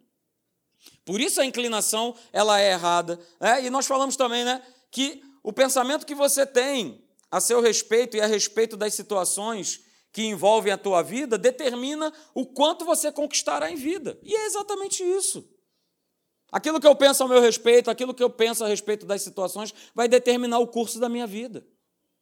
Por 1.03 1.19
isso 1.19 1.41
a 1.41 1.45
inclinação 1.45 2.15
ela 2.31 2.59
é 2.61 2.71
errada. 2.71 3.19
Né? 3.39 3.65
E 3.65 3.69
nós 3.69 3.87
falamos 3.87 4.15
também 4.15 4.45
né, 4.45 4.61
que 4.91 5.21
o 5.43 5.51
pensamento 5.51 6.05
que 6.05 6.15
você 6.15 6.45
tem 6.45 7.03
a 7.31 7.39
seu 7.39 7.61
respeito 7.61 8.15
e 8.15 8.21
a 8.21 8.27
respeito 8.27 8.77
das 8.77 8.93
situações 8.93 9.81
que 10.11 10.23
envolvem 10.23 10.71
a 10.71 10.77
tua 10.77 11.01
vida 11.01 11.37
determina 11.37 12.11
o 12.33 12.45
quanto 12.45 12.85
você 12.85 13.11
conquistará 13.11 13.69
em 13.71 13.75
vida. 13.75 14.17
E 14.23 14.35
é 14.35 14.45
exatamente 14.45 15.03
isso. 15.03 15.47
Aquilo 16.51 16.79
que 16.79 16.87
eu 16.87 16.95
penso 16.95 17.23
ao 17.23 17.29
meu 17.29 17.41
respeito, 17.41 17.91
aquilo 17.91 18.13
que 18.13 18.23
eu 18.23 18.29
penso 18.29 18.63
a 18.63 18.67
respeito 18.67 19.05
das 19.05 19.21
situações, 19.21 19.73
vai 19.93 20.07
determinar 20.07 20.59
o 20.59 20.67
curso 20.67 20.99
da 20.99 21.09
minha 21.09 21.27
vida. 21.27 21.65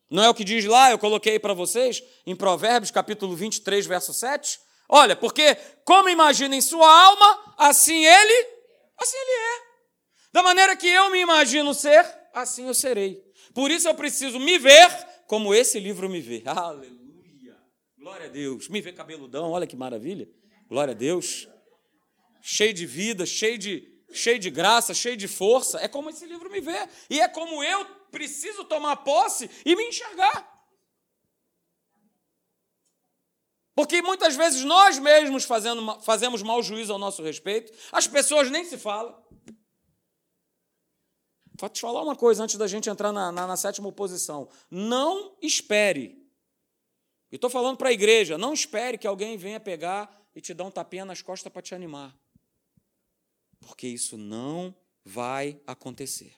Não 0.10 0.24
é 0.24 0.30
o 0.30 0.34
que 0.34 0.44
diz 0.44 0.66
lá, 0.66 0.92
eu 0.92 1.00
coloquei 1.00 1.40
para 1.40 1.54
vocês, 1.54 2.04
em 2.26 2.36
Provérbios, 2.36 2.92
capítulo 2.92 3.36
23, 3.36 3.86
verso 3.86 4.14
7? 4.14 4.60
Olha, 4.88 5.16
porque 5.16 5.56
como 5.84 6.10
imagina 6.10 6.56
em 6.56 6.62
sua 6.62 6.88
alma, 6.88 7.56
assim 7.58 8.06
ele, 8.06 8.48
assim 8.98 9.18
ele 9.18 9.32
é. 9.32 9.66
Da 10.32 10.44
maneira 10.44 10.76
que 10.76 10.88
eu 10.88 11.10
me 11.10 11.20
imagino 11.20 11.74
ser, 11.74 12.06
assim 12.34 12.68
eu 12.68 12.74
serei. 12.74 13.24
Por 13.54 13.72
isso 13.72 13.88
eu 13.88 13.96
preciso 13.96 14.40
me 14.40 14.60
ver 14.60 14.88
como 15.28 15.56
esse 15.56 15.80
livro 15.80 16.10
me 16.10 16.22
vê. 16.22 16.44
Aleluia! 16.46 17.58
Glória 17.98 18.28
a 18.28 18.30
Deus. 18.30 18.70
Me 18.70 18.82
vê 18.82 18.94
cabeludão, 18.94 19.50
olha 19.52 19.66
que 19.66 19.76
maravilha. 19.76 20.30
Glória 20.70 20.92
a 20.92 20.96
Deus. 20.96 21.48
Cheio 22.42 22.74
de 22.74 22.86
vida, 22.86 23.26
cheio 23.26 23.58
de, 23.58 23.88
cheio 24.12 24.38
de 24.38 24.52
graça, 24.52 24.94
cheio 24.94 25.18
de 25.18 25.28
força. 25.28 25.80
É 25.80 25.88
como 25.88 26.10
esse 26.12 26.26
livro 26.26 26.52
me 26.52 26.62
vê. 26.62 26.88
E 27.10 27.20
é 27.20 27.28
como 27.28 27.64
eu 27.64 27.88
preciso 28.12 28.64
tomar 28.66 28.98
posse 28.98 29.50
e 29.66 29.76
me 29.76 29.84
enxergar. 29.88 30.56
Porque 33.76 34.02
muitas 34.02 34.36
vezes 34.36 34.64
nós 34.64 34.98
mesmos 34.98 35.44
fazendo, 35.44 36.00
fazemos 36.00 36.42
mau 36.42 36.64
juízo 36.64 36.94
ao 36.94 37.00
nosso 37.00 37.22
respeito, 37.22 37.74
as 37.92 38.08
pessoas 38.08 38.50
nem 38.50 38.64
se 38.64 38.78
falam. 38.78 39.22
Vou 41.60 41.70
te 41.70 41.82
falar 41.82 42.02
uma 42.02 42.16
coisa 42.16 42.44
antes 42.44 42.56
da 42.56 42.68
gente 42.68 42.90
entrar 42.90 43.12
na, 43.12 43.32
na, 43.32 43.48
na 43.48 43.58
sétima 43.58 43.88
oposição. 43.88 44.50
Não 44.70 45.38
espere. 45.42 46.26
E 47.32 47.36
estou 47.36 47.50
falando 47.50 47.78
para 47.78 47.90
a 47.90 47.94
igreja, 47.94 48.38
não 48.38 48.54
espere 48.54 48.98
que 48.98 49.08
alguém 49.08 49.38
venha 49.38 49.60
pegar 49.60 50.22
e 50.34 50.40
te 50.40 50.54
dar 50.54 50.66
um 50.66 50.72
tapinha 50.72 51.06
nas 51.06 51.22
costas 51.22 51.52
para 51.52 51.62
te 51.62 51.76
animar. 51.76 52.18
Porque 53.60 53.88
isso 53.88 54.18
não 54.18 54.76
vai 55.04 55.60
acontecer. 55.66 56.34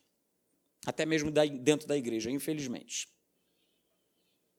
Até 0.88 1.06
mesmo 1.06 1.30
dentro 1.30 1.86
da 1.86 1.98
igreja, 1.98 2.32
infelizmente. 2.32 3.10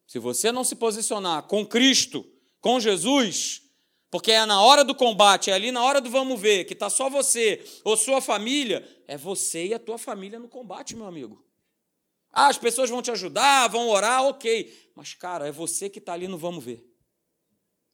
Se 0.06 0.18
você 0.18 0.52
não 0.52 0.62
se 0.62 0.76
posicionar 0.76 1.44
com 1.44 1.66
Cristo, 1.66 2.22
com 2.60 2.78
Jesus, 2.78 3.62
porque 4.10 4.32
é 4.32 4.44
na 4.44 4.60
hora 4.60 4.84
do 4.84 4.94
combate, 4.94 5.50
é 5.50 5.54
ali 5.54 5.72
na 5.72 5.82
hora 5.82 6.02
do 6.02 6.10
vamos 6.10 6.38
ver, 6.38 6.66
que 6.66 6.74
está 6.74 6.90
só 6.90 7.08
você 7.08 7.64
ou 7.82 7.96
sua 7.96 8.20
família, 8.20 8.86
é 9.06 9.16
você 9.16 9.68
e 9.68 9.72
a 9.74 9.78
tua 9.78 9.96
família 9.96 10.38
no 10.38 10.50
combate, 10.50 10.94
meu 10.94 11.06
amigo. 11.06 11.42
Ah, 12.30 12.48
as 12.48 12.58
pessoas 12.58 12.90
vão 12.90 13.00
te 13.00 13.10
ajudar, 13.10 13.66
vão 13.68 13.88
orar, 13.88 14.22
ok. 14.24 14.92
Mas, 14.94 15.14
cara, 15.14 15.48
é 15.48 15.50
você 15.50 15.88
que 15.88 15.98
está 15.98 16.12
ali 16.12 16.28
no 16.28 16.36
vamos 16.36 16.62
ver. 16.62 16.86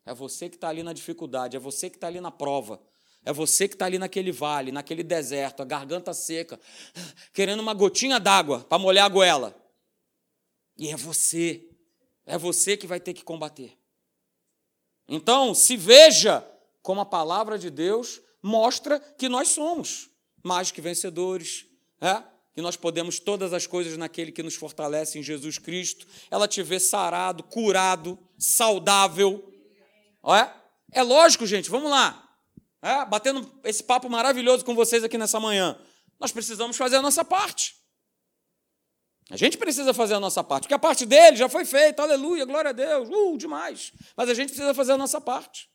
É 0.05 0.13
você 0.13 0.49
que 0.49 0.57
está 0.57 0.69
ali 0.71 0.83
na 0.83 0.93
dificuldade, 0.93 1.57
é 1.57 1.61
você 1.61 1.89
que 1.89 1.97
está 1.97 2.09
ali 2.09 2.21
na 2.21 2.33
prova. 2.33 2.83
É 3.25 3.33
você 3.33 3.67
que 3.67 3.75
está 3.75 3.87
ali 3.87 3.99
naquele 3.99 4.31
vale, 4.31 4.71
naquele 4.71 5.03
deserto, 5.03 5.63
a 5.63 5.65
garganta 5.65 6.13
seca, 6.13 6.61
querendo 7.33 7.61
uma 7.61 7.73
gotinha 7.73 8.21
d'água 8.21 8.61
para 8.61 8.79
molhar 8.79 9.07
a 9.07 9.09
goela. 9.09 9.55
E 10.77 10.89
é 10.89 10.97
você, 10.97 11.69
é 12.27 12.37
você 12.37 12.77
que 12.77 12.87
vai 12.87 13.01
ter 13.01 13.15
que 13.15 13.25
combater. 13.25 13.79
Então, 15.09 15.55
se 15.55 15.77
veja 15.77 16.47
como 16.83 17.01
a 17.01 17.07
palavra 17.07 17.59
de 17.59 17.71
Deus 17.71 18.21
mostra 18.43 19.01
que 19.01 19.29
nós 19.29 19.49
somos 19.49 20.11
mais 20.43 20.71
que 20.71 20.83
vencedores, 20.83 21.65
é? 22.01 22.23
que 22.53 22.61
nós 22.61 22.77
podemos 22.77 23.19
todas 23.19 23.53
as 23.53 23.67
coisas 23.67 23.97
naquele 23.97 24.31
que 24.31 24.43
nos 24.43 24.55
fortalece 24.55 25.19
em 25.19 25.23
Jesus 25.23 25.59
Cristo. 25.59 26.07
Ela 26.31 26.47
te 26.47 26.63
vê 26.63 26.79
sarado, 26.79 27.43
curado, 27.43 28.19
saudável. 28.39 29.51
É? 30.23 31.01
é 31.01 31.03
lógico, 31.03 31.47
gente, 31.47 31.71
vamos 31.71 31.91
lá. 31.91 32.24
É? 32.85 33.03
Batendo 33.07 33.51
esse 33.65 33.83
papo 33.83 34.11
maravilhoso 34.11 34.63
com 34.63 34.75
vocês 34.75 35.03
aqui 35.03 35.17
nessa 35.17 35.41
manhã. 35.41 35.75
Nós 36.21 36.31
precisamos 36.31 36.77
fazer 36.77 36.97
a 36.97 37.03
nossa 37.03 37.25
parte. 37.25 37.75
A 39.31 39.39
gente 39.39 39.57
precisa 39.57 39.95
fazer 39.95 40.13
a 40.13 40.21
nossa 40.21 40.45
parte, 40.45 40.65
porque 40.65 40.75
a 40.75 40.79
parte 40.79 41.07
dele 41.07 41.35
já 41.35 41.49
foi 41.49 41.65
feita, 41.65 42.03
aleluia, 42.03 42.45
glória 42.45 42.69
a 42.69 42.73
Deus, 42.73 43.09
uh, 43.09 43.39
demais. 43.39 43.91
Mas 44.15 44.29
a 44.29 44.35
gente 44.35 44.49
precisa 44.49 44.75
fazer 44.75 44.93
a 44.93 44.99
nossa 44.99 45.19
parte. 45.19 45.67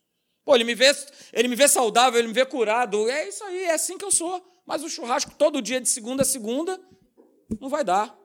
Pô, 0.44 0.54
ele 0.54 0.62
me 0.62 0.72
vê, 0.72 0.92
ele 1.32 1.48
me 1.48 1.56
vê 1.56 1.66
saudável, 1.66 2.20
ele 2.20 2.28
me 2.28 2.34
vê 2.34 2.46
curado, 2.46 3.10
é 3.10 3.28
isso 3.28 3.42
aí, 3.42 3.64
é 3.64 3.74
assim 3.74 3.98
que 3.98 4.04
eu 4.04 4.12
sou. 4.12 4.40
Mas 4.64 4.84
o 4.84 4.88
churrasco 4.88 5.34
todo 5.34 5.60
dia 5.60 5.80
de 5.80 5.88
segunda 5.88 6.22
a 6.22 6.24
segunda 6.24 6.80
não 7.60 7.68
vai 7.68 7.82
dar. 7.82 8.16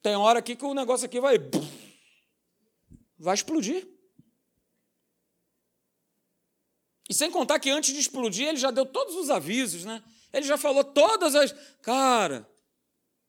Tem 0.00 0.14
hora 0.14 0.38
aqui 0.38 0.54
que 0.54 0.64
o 0.64 0.74
negócio 0.74 1.06
aqui 1.06 1.18
vai 1.18 1.38
vai 3.18 3.34
explodir. 3.34 3.84
E 7.12 7.14
sem 7.14 7.30
contar 7.30 7.60
que 7.60 7.68
antes 7.68 7.92
de 7.92 8.00
explodir, 8.00 8.48
ele 8.48 8.56
já 8.56 8.70
deu 8.70 8.86
todos 8.86 9.14
os 9.16 9.28
avisos, 9.28 9.84
né? 9.84 10.02
Ele 10.32 10.46
já 10.46 10.56
falou 10.56 10.82
todas 10.82 11.34
as. 11.34 11.54
Cara, 11.82 12.48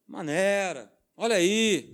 maneira, 0.08 0.90
Olha 1.18 1.36
aí. 1.36 1.94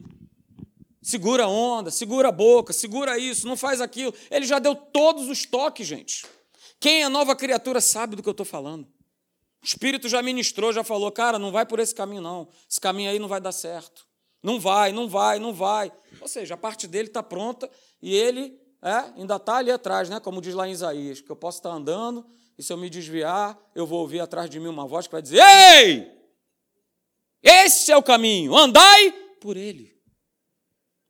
Segura 1.02 1.46
a 1.46 1.48
onda, 1.48 1.90
segura 1.90 2.28
a 2.28 2.32
boca, 2.32 2.72
segura 2.72 3.18
isso, 3.18 3.48
não 3.48 3.58
faz 3.58 3.82
aquilo. 3.82 4.14
Ele 4.30 4.46
já 4.46 4.60
deu 4.60 4.76
todos 4.76 5.28
os 5.30 5.48
toques, 5.48 5.88
gente. 5.88 6.28
Quem 6.80 7.02
é 7.02 7.10
nova 7.10 7.36
criatura 7.36 7.82
sabe 7.82 8.16
do 8.16 8.22
que 8.22 8.30
eu 8.30 8.34
estou 8.34 8.46
falando. 8.46 8.84
O 9.60 9.66
Espírito 9.66 10.08
já 10.08 10.22
ministrou, 10.22 10.72
já 10.72 10.84
falou, 10.84 11.12
cara, 11.12 11.40
não 11.40 11.52
vai 11.52 11.66
por 11.66 11.80
esse 11.80 11.96
caminho, 11.96 12.22
não. 12.22 12.50
Esse 12.70 12.80
caminho 12.80 13.10
aí 13.10 13.18
não 13.18 13.28
vai 13.28 13.42
dar 13.42 13.52
certo. 13.52 14.06
Não 14.44 14.60
vai, 14.60 14.92
não 14.92 15.10
vai, 15.10 15.40
não 15.40 15.54
vai. 15.54 15.92
Ou 16.22 16.28
seja, 16.28 16.54
a 16.54 16.58
parte 16.58 16.88
dele 16.88 17.08
está 17.08 17.24
pronta 17.24 17.68
e 18.00 18.14
ele 18.16 18.60
é, 18.82 19.20
ainda 19.20 19.36
está 19.36 19.58
ali 19.58 19.72
atrás, 19.72 20.10
né? 20.10 20.20
como 20.20 20.42
diz 20.42 20.54
lá 20.54 20.68
em 20.68 20.72
Isaías, 20.72 21.22
que 21.22 21.30
eu 21.30 21.36
posso 21.36 21.60
estar 21.60 21.70
tá 21.70 21.76
andando 21.76 22.26
e 22.58 22.64
se 22.64 22.74
eu 22.74 22.78
me 22.78 22.90
desviar, 22.90 23.58
eu 23.74 23.88
vou 23.88 24.02
ouvir 24.02 24.20
atrás 24.20 24.50
de 24.50 24.60
mim 24.60 24.68
uma 24.68 24.86
voz 24.86 25.08
que 25.08 25.14
vai 25.14 25.22
dizer: 25.22 25.42
Ei! 25.42 26.12
Esse 27.42 27.90
é 27.92 27.96
o 27.96 28.04
caminho, 28.04 28.54
andai 28.56 29.14
por 29.40 29.56
ele. 29.56 29.98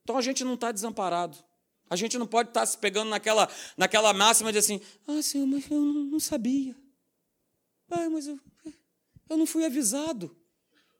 Então 0.03 0.15
a 0.15 0.21
gente 0.21 0.43
não 0.43 0.53
está 0.53 0.71
desamparado. 0.71 1.37
A 1.89 1.95
gente 1.95 2.19
não 2.19 2.27
pode 2.27 2.49
estar 2.49 2.59
tá 2.59 2.65
se 2.65 2.77
pegando 2.77 3.09
naquela, 3.09 3.49
naquela 3.75 4.13
máxima 4.13 4.51
de 4.51 4.59
assim: 4.59 4.79
ah, 5.07 5.21
Senhor, 5.23 5.47
mas 5.47 5.69
eu 5.69 5.79
não, 5.79 6.03
não 6.03 6.19
sabia. 6.19 6.75
Ah, 7.89 8.09
mas 8.11 8.27
eu, 8.27 8.39
eu 9.27 9.37
não 9.37 9.47
fui 9.47 9.65
avisado. 9.65 10.35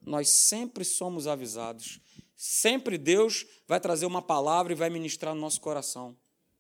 Nós 0.02 0.30
sempre 0.30 0.84
somos 0.84 1.28
avisados. 1.28 2.00
Sempre 2.36 2.98
Deus 2.98 3.46
vai 3.68 3.80
trazer 3.80 4.08
uma 4.08 4.22
palavra 4.22 4.74
e 4.74 4.76
vai 4.76 4.90
ministrar 4.90 5.36
no 5.36 5.42
nosso 5.42 5.62
coração. 5.62 6.18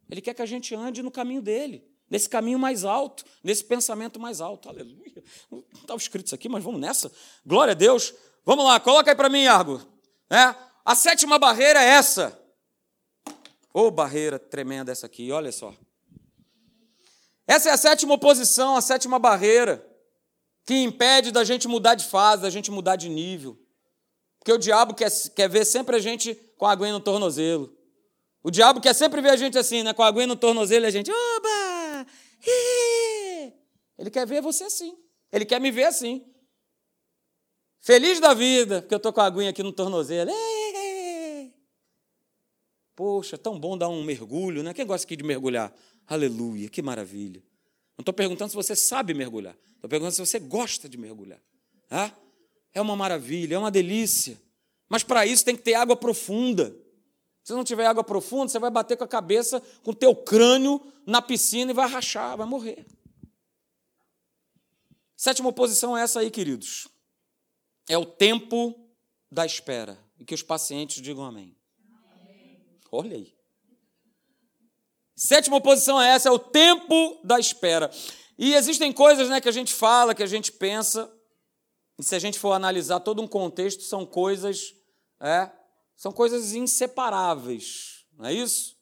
Ele 0.10 0.22
quer 0.22 0.34
que 0.34 0.42
a 0.42 0.46
gente 0.46 0.74
ande 0.74 1.04
no 1.04 1.12
caminho 1.12 1.42
dele, 1.42 1.88
nesse 2.10 2.28
caminho 2.28 2.58
mais 2.58 2.84
alto, 2.84 3.24
nesse 3.44 3.64
pensamento 3.64 4.20
mais 4.20 4.42
alto. 4.42 4.68
Aleluia. 4.68 5.24
Não 5.52 5.64
estava 5.76 5.98
escrito 5.98 6.26
isso 6.26 6.36
aqui, 6.36 6.50
mas 6.50 6.64
vamos 6.64 6.82
nessa. 6.82 7.12
Glória 7.46 7.72
a 7.72 7.76
Deus. 7.76 8.14
Vamos 8.46 8.66
lá, 8.66 8.80
coloca 8.80 9.12
aí 9.12 9.16
para 9.16 9.30
mim, 9.30 9.46
Argo. 9.46 9.80
É, 10.30 10.56
a 10.84 10.96
sétima 10.96 11.38
barreira 11.38 11.84
é 11.84 11.90
essa. 11.90 12.40
Ô 13.72 13.82
oh, 13.82 13.92
barreira 13.92 14.40
tremenda 14.40 14.92
essa 14.92 15.06
aqui, 15.06 15.32
olha 15.32 15.52
só. 15.52 15.74
Essa 17.46 17.70
é 17.70 17.72
a 17.72 17.78
sétima 17.78 18.16
oposição, 18.16 18.76
a 18.76 18.82
sétima 18.82 19.20
barreira 19.20 19.86
que 20.66 20.76
impede 20.76 21.32
da 21.32 21.44
gente 21.44 21.68
mudar 21.68 21.96
de 21.96 22.06
fase, 22.06 22.44
da 22.44 22.50
gente 22.50 22.70
mudar 22.70 22.96
de 22.96 23.10
nível. 23.10 23.60
Porque 24.38 24.54
o 24.54 24.58
diabo 24.58 24.94
quer, 24.94 25.12
quer 25.36 25.50
ver 25.50 25.66
sempre 25.66 25.96
a 25.96 26.00
gente 26.00 26.36
com 26.58 26.66
a 26.66 26.72
aguinha 26.72 26.94
no 26.94 27.00
tornozelo. 27.00 27.76
O 28.44 28.50
diabo 28.50 28.80
quer 28.80 28.94
sempre 28.94 29.22
ver 29.22 29.32
a 29.32 29.36
gente 29.36 29.58
assim, 29.58 29.84
né? 29.84 29.94
Com 29.94 30.02
a 30.02 30.08
aguinha 30.08 30.28
no 30.28 30.36
tornozelo 30.36 30.86
a 30.86 30.90
gente, 30.90 31.12
oba! 31.12 32.08
Ele 33.98 34.10
quer 34.10 34.26
ver 34.26 34.42
você 34.42 34.64
assim. 34.64 34.98
Ele 35.32 35.46
quer 35.46 35.60
me 35.60 35.72
ver 35.72 35.86
assim. 35.86 36.26
Feliz 37.82 38.20
da 38.20 38.34
vida, 38.34 38.82
porque 38.82 38.94
eu 38.94 38.98
estou 38.98 39.12
com 39.12 39.22
a 39.22 39.26
aguinha 39.26 39.50
aqui 39.50 39.64
no 39.64 39.72
tornozelo. 39.72 40.32
Poxa, 42.96 43.38
tão 43.38 43.60
bom 43.60 43.78
dar 43.78 43.90
um 43.90 44.04
mergulho, 44.04 44.62
né? 44.64 44.74
Quem 44.74 44.86
gosta 44.86 45.06
aqui 45.06 45.16
de 45.16 45.24
mergulhar? 45.24 45.74
Aleluia, 46.08 46.70
que 46.70 46.82
maravilha. 46.82 47.42
Não 47.98 48.02
estou 48.02 48.14
perguntando 48.14 48.50
se 48.50 48.56
você 48.56 48.76
sabe 48.76 49.14
mergulhar. 49.14 49.56
Estou 49.76 49.90
perguntando 49.90 50.16
se 50.16 50.26
você 50.26 50.40
gosta 50.40 50.88
de 50.90 50.98
mergulhar. 50.98 51.42
Ah? 51.90 52.12
É 52.74 52.82
uma 52.82 52.96
maravilha, 52.96 53.56
é 53.56 53.58
uma 53.58 53.72
delícia. 53.72 54.38
Mas 54.88 55.04
para 55.04 55.26
isso 55.26 55.46
tem 55.46 55.56
que 55.56 55.62
ter 55.62 55.74
água 55.76 55.96
profunda. 55.96 56.76
Se 57.50 57.54
não 57.56 57.64
tiver 57.64 57.88
água 57.88 58.04
profunda, 58.04 58.48
você 58.48 58.60
vai 58.60 58.70
bater 58.70 58.96
com 58.96 59.04
a 59.04 59.08
cabeça, 59.08 59.60
com 59.82 59.90
o 59.90 59.96
teu 59.96 60.16
crânio 60.16 60.80
na 61.04 61.20
piscina 61.20 61.72
e 61.72 61.74
vai 61.74 61.90
rachar, 61.90 62.38
vai 62.38 62.46
morrer. 62.46 62.86
Sétima 65.18 65.52
posição 65.52 65.98
é 65.98 66.04
essa 66.04 66.20
aí, 66.20 66.30
queridos. 66.30 66.88
É 67.88 67.98
o 67.98 68.06
tempo 68.06 68.80
da 69.32 69.48
espera. 69.48 69.98
E 70.20 70.26
que 70.26 70.36
os 70.36 70.44
pacientes 70.44 71.02
digam 71.02 71.24
amém. 71.24 71.58
amém. 72.22 72.62
Olha 72.92 73.16
aí. 73.16 73.34
Sétima 75.16 75.60
posição 75.60 76.00
é 76.00 76.10
essa, 76.10 76.30
é 76.30 76.32
o 76.32 76.38
tempo 76.38 77.20
da 77.24 77.40
espera. 77.40 77.90
E 78.38 78.54
existem 78.54 78.94
coisas 78.94 79.28
né, 79.28 79.42
que 79.42 79.50
a 79.50 79.52
gente 79.52 79.74
fala, 79.74 80.14
que 80.14 80.22
a 80.22 80.28
gente 80.28 80.52
pensa, 80.52 81.12
e 81.98 82.04
se 82.04 82.14
a 82.14 82.20
gente 82.20 82.38
for 82.38 82.52
analisar 82.52 83.00
todo 83.00 83.24
um 83.24 83.28
contexto, 83.28 83.82
são 83.82 84.06
coisas, 84.06 84.76
é, 85.20 85.50
são 86.00 86.14
coisas 86.14 86.54
inseparáveis, 86.54 88.06
não 88.14 88.26
é 88.26 88.34
isso? 88.34 88.80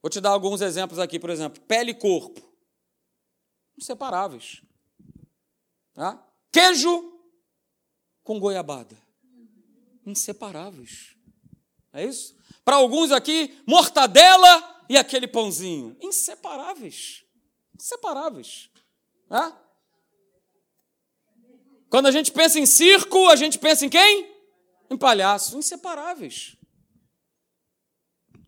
Vou 0.00 0.08
te 0.08 0.18
dar 0.18 0.30
alguns 0.30 0.62
exemplos 0.62 0.98
aqui, 0.98 1.20
por 1.20 1.28
exemplo, 1.28 1.60
pele 1.64 1.90
e 1.90 1.94
corpo. 1.94 2.40
Inseparáveis. 3.76 4.62
Tá? 5.92 6.26
Queijo 6.50 7.20
com 8.24 8.40
goiabada. 8.40 8.96
Inseparáveis. 10.06 11.14
É 11.92 12.02
isso? 12.06 12.34
Para 12.64 12.76
alguns 12.76 13.12
aqui, 13.12 13.62
mortadela 13.66 14.84
e 14.88 14.96
aquele 14.96 15.28
pãozinho. 15.28 15.94
Inseparáveis. 16.00 17.26
Inseparáveis. 17.78 18.70
Tá? 19.28 19.54
Quando 21.90 22.06
a 22.06 22.10
gente 22.10 22.32
pensa 22.32 22.58
em 22.58 22.64
circo, 22.64 23.28
a 23.28 23.36
gente 23.36 23.58
pensa 23.58 23.84
em 23.84 23.90
quem? 23.90 24.31
Em 24.92 24.96
palhaço. 24.96 25.56
Inseparáveis. 25.56 26.56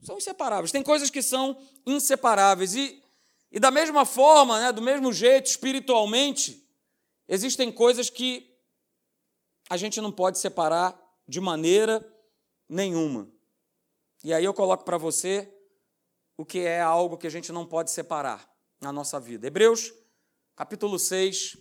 São 0.03 0.19
inseparáveis. 0.19 0.71
Tem 0.71 0.83
coisas 0.83 1.09
que 1.09 1.23
são 1.23 1.57
inseparáveis. 1.87 2.75
E, 2.75 3.03
e 3.51 3.59
da 3.59 3.71
mesma 3.71 4.05
forma, 4.05 4.61
né, 4.61 4.73
do 4.73 4.83
mesmo 4.83 5.13
jeito, 5.13 5.47
espiritualmente, 5.47 6.65
Existem 7.29 7.73
coisas 7.73 8.11
que 8.11 8.55
a 9.69 9.77
gente 9.77 10.01
não 10.01 10.13
pode 10.13 10.39
separar 10.39 10.99
de 11.27 11.41
maneira 11.41 12.07
nenhuma. 12.69 13.29
E 14.23 14.33
aí 14.33 14.45
eu 14.45 14.53
coloco 14.53 14.85
para 14.85 14.99
você 14.99 15.51
o 16.37 16.45
que 16.45 16.61
é 16.61 16.81
algo 16.81 17.17
que 17.17 17.27
a 17.27 17.31
gente 17.31 17.51
não 17.51 17.67
pode 17.67 17.91
separar 17.91 18.49
na 18.81 18.93
nossa 18.93 19.19
vida. 19.19 19.47
Hebreus, 19.47 19.93
capítulo 20.55 20.99
6, 20.99 21.57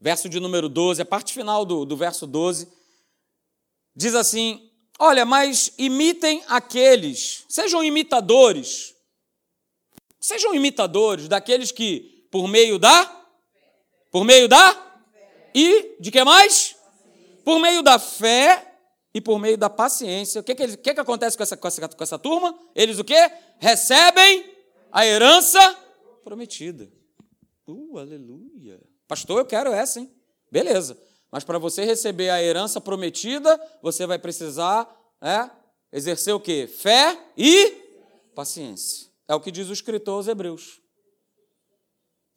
verso 0.00 0.28
de 0.28 0.38
número 0.38 0.68
12, 0.68 1.02
a 1.02 1.06
parte 1.06 1.34
final 1.34 1.64
do, 1.64 1.84
do 1.84 1.96
verso 1.96 2.26
12, 2.26 2.68
diz 3.98 4.14
assim: 4.14 4.70
Olha, 4.98 5.26
mas 5.26 5.72
imitem 5.76 6.42
aqueles, 6.46 7.44
sejam 7.48 7.82
imitadores, 7.82 8.94
sejam 10.20 10.54
imitadores 10.54 11.28
daqueles 11.28 11.72
que, 11.72 12.26
por 12.30 12.46
meio 12.48 12.78
da 12.78 13.18
por 14.10 14.24
meio 14.24 14.48
da? 14.48 15.02
E 15.54 15.96
de 16.00 16.10
que 16.10 16.22
mais? 16.24 16.76
Por 17.44 17.58
meio 17.58 17.82
da 17.82 17.98
fé 17.98 18.78
e 19.12 19.20
por 19.20 19.38
meio 19.38 19.58
da 19.58 19.68
paciência. 19.68 20.40
O 20.40 20.44
que, 20.44 20.54
que, 20.54 20.76
que, 20.76 20.94
que 20.94 21.00
acontece 21.00 21.36
com 21.36 21.42
essa, 21.42 21.56
com, 21.56 21.68
essa, 21.68 21.88
com 21.88 22.04
essa 22.04 22.18
turma? 22.18 22.58
Eles 22.74 22.98
o 22.98 23.04
quê? 23.04 23.30
Recebem 23.58 24.44
a 24.90 25.06
herança 25.06 25.60
prometida. 26.24 26.90
Uh, 27.66 27.98
aleluia. 27.98 28.80
Pastor, 29.06 29.38
eu 29.38 29.44
quero 29.44 29.72
essa, 29.72 30.00
hein? 30.00 30.10
Beleza. 30.50 30.98
Mas 31.30 31.44
para 31.44 31.58
você 31.58 31.84
receber 31.84 32.30
a 32.30 32.42
herança 32.42 32.80
prometida, 32.80 33.60
você 33.82 34.06
vai 34.06 34.18
precisar 34.18 34.88
é, 35.20 35.50
exercer 35.92 36.34
o 36.34 36.40
quê? 36.40 36.66
Fé 36.66 37.18
e 37.36 37.70
paciência. 38.34 39.08
É 39.26 39.34
o 39.34 39.40
que 39.40 39.50
diz 39.50 39.68
o 39.68 39.72
escritor 39.72 40.14
aos 40.14 40.28
Hebreus. 40.28 40.80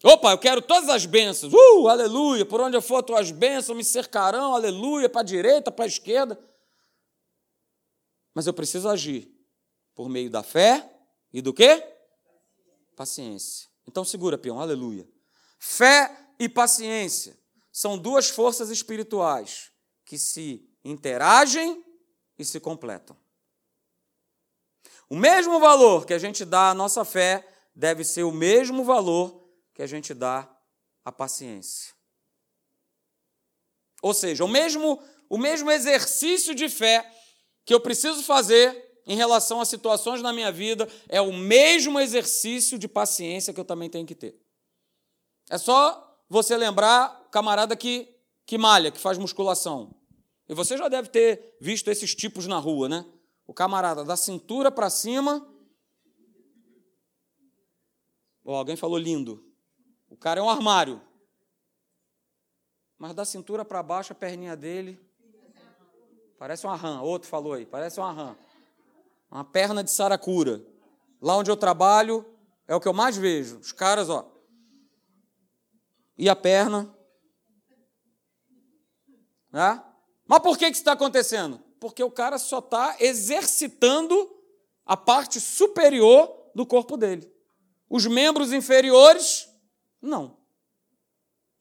Opa, 0.03 0.31
eu 0.31 0.37
quero 0.37 0.61
todas 0.61 0.89
as 0.89 1.05
bênçãos. 1.05 1.53
Uh, 1.53 1.87
aleluia. 1.87 2.45
Por 2.45 2.59
onde 2.59 2.75
eu 2.75 2.81
for, 2.81 3.03
tuas 3.03 3.31
bênçãos 3.31 3.77
me 3.77 3.83
cercarão. 3.83 4.53
Aleluia. 4.53 5.07
Para 5.07 5.21
a 5.21 5.23
direita, 5.23 5.71
para 5.71 5.85
a 5.85 5.87
esquerda. 5.87 6.37
Mas 8.33 8.47
eu 8.47 8.53
preciso 8.53 8.89
agir 8.89 9.31
por 9.93 10.09
meio 10.09 10.29
da 10.29 10.41
fé 10.41 10.91
e 11.31 11.41
do 11.41 11.53
quê? 11.53 11.83
Paciência. 12.95 13.69
Então 13.87 14.03
segura, 14.03 14.37
peão. 14.37 14.59
Aleluia. 14.59 15.07
Fé 15.59 16.33
e 16.39 16.49
paciência 16.49 17.40
são 17.71 17.97
duas 17.97 18.29
forças 18.29 18.69
espirituais 18.69 19.71
que 20.03 20.17
se 20.17 20.69
interagem 20.83 21.83
e 22.37 22.43
se 22.43 22.59
completam. 22.59 23.15
O 25.09 25.15
mesmo 25.15 25.59
valor 25.59 26.05
que 26.05 26.13
a 26.13 26.19
gente 26.19 26.45
dá 26.45 26.69
à 26.69 26.73
nossa 26.73 27.03
fé 27.03 27.47
deve 27.75 28.03
ser 28.03 28.23
o 28.23 28.31
mesmo 28.31 28.83
valor 28.83 29.47
que 29.73 29.81
a 29.81 29.87
gente 29.87 30.13
dá 30.13 30.49
à 31.03 31.11
paciência. 31.11 31.93
Ou 34.01 34.13
seja, 34.13 34.43
o 34.43 34.47
mesmo, 34.47 35.01
o 35.29 35.37
mesmo 35.37 35.69
exercício 35.69 36.55
de 36.55 36.67
fé 36.67 37.09
que 37.63 37.73
eu 37.73 37.79
preciso 37.79 38.23
fazer 38.23 39.01
em 39.05 39.15
relação 39.15 39.61
a 39.61 39.65
situações 39.65 40.21
na 40.21 40.33
minha 40.33 40.51
vida 40.51 40.87
é 41.07 41.21
o 41.21 41.33
mesmo 41.33 41.99
exercício 41.99 42.77
de 42.77 42.87
paciência 42.87 43.53
que 43.53 43.59
eu 43.59 43.65
também 43.65 43.89
tenho 43.89 44.07
que 44.07 44.15
ter. 44.15 44.39
É 45.49 45.57
só 45.57 46.19
você 46.29 46.55
lembrar, 46.55 47.20
camarada 47.31 47.75
que, 47.75 48.13
que 48.45 48.57
malha, 48.57 48.91
que 48.91 48.99
faz 48.99 49.17
musculação. 49.17 49.95
E 50.47 50.53
você 50.53 50.77
já 50.77 50.89
deve 50.89 51.07
ter 51.07 51.57
visto 51.61 51.89
esses 51.89 52.13
tipos 52.13 52.45
na 52.45 52.57
rua, 52.59 52.89
né? 52.89 53.05
O 53.47 53.53
camarada 53.53 54.03
da 54.03 54.17
cintura 54.17 54.69
para 54.69 54.89
cima. 54.89 55.47
Oh, 58.43 58.55
alguém 58.55 58.75
falou 58.75 58.97
lindo. 58.97 59.43
O 60.09 60.17
cara 60.17 60.41
é 60.41 60.43
um 60.43 60.49
armário. 60.49 61.01
Mas 62.97 63.13
da 63.13 63.23
cintura 63.23 63.63
para 63.63 63.81
baixo, 63.81 64.11
a 64.11 64.15
perninha 64.15 64.55
dele 64.55 64.99
parece 66.37 66.65
uma 66.65 66.75
rã. 66.75 67.01
Outro 67.01 67.29
falou 67.29 67.53
aí, 67.53 67.65
parece 67.65 67.99
uma 67.99 68.11
rã. 68.11 68.35
Uma 69.31 69.45
perna 69.45 69.83
de 69.83 69.91
saracura. 69.91 70.61
Lá 71.21 71.37
onde 71.37 71.49
eu 71.49 71.55
trabalho, 71.55 72.25
é 72.67 72.75
o 72.75 72.79
que 72.79 72.87
eu 72.87 72.93
mais 72.93 73.15
vejo. 73.15 73.57
Os 73.59 73.71
caras, 73.71 74.09
ó. 74.09 74.29
E 76.17 76.27
a 76.29 76.35
perna. 76.35 76.93
Né? 79.51 79.83
Mas 80.27 80.39
por 80.39 80.57
que, 80.57 80.65
que 80.65 80.71
isso 80.71 80.81
está 80.81 80.93
acontecendo? 80.93 81.61
Porque 81.79 82.03
o 82.03 82.11
cara 82.11 82.37
só 82.37 82.59
está 82.59 82.95
exercitando 82.99 84.29
a 84.85 84.95
parte 84.95 85.39
superior 85.39 86.51
do 86.55 86.65
corpo 86.65 86.97
dele. 86.97 87.31
Os 87.89 88.05
membros 88.05 88.53
inferiores 88.53 89.49
não. 90.01 90.37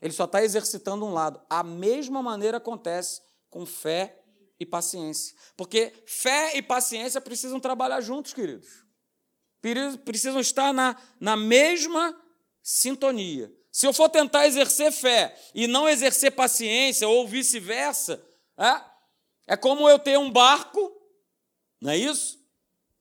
Ele 0.00 0.12
só 0.12 0.24
está 0.24 0.42
exercitando 0.42 1.04
um 1.04 1.12
lado. 1.12 1.40
A 1.50 1.62
mesma 1.62 2.22
maneira 2.22 2.56
acontece 2.56 3.20
com 3.50 3.66
fé 3.66 4.22
e 4.58 4.64
paciência. 4.64 5.36
Porque 5.56 5.92
fé 6.06 6.56
e 6.56 6.62
paciência 6.62 7.20
precisam 7.20 7.60
trabalhar 7.60 8.00
juntos, 8.00 8.32
queridos. 8.32 8.68
Precisam 10.04 10.40
estar 10.40 10.72
na, 10.72 10.96
na 11.18 11.36
mesma 11.36 12.18
sintonia. 12.62 13.52
Se 13.72 13.86
eu 13.86 13.92
for 13.92 14.08
tentar 14.08 14.46
exercer 14.46 14.90
fé 14.92 15.36
e 15.54 15.66
não 15.66 15.88
exercer 15.88 16.32
paciência, 16.32 17.08
ou 17.08 17.26
vice-versa, 17.26 18.22
é, 18.58 18.80
é 19.46 19.56
como 19.56 19.88
eu 19.88 19.98
ter 19.98 20.18
um 20.18 20.30
barco, 20.30 20.92
não 21.80 21.92
é 21.92 21.96
isso? 21.96 22.38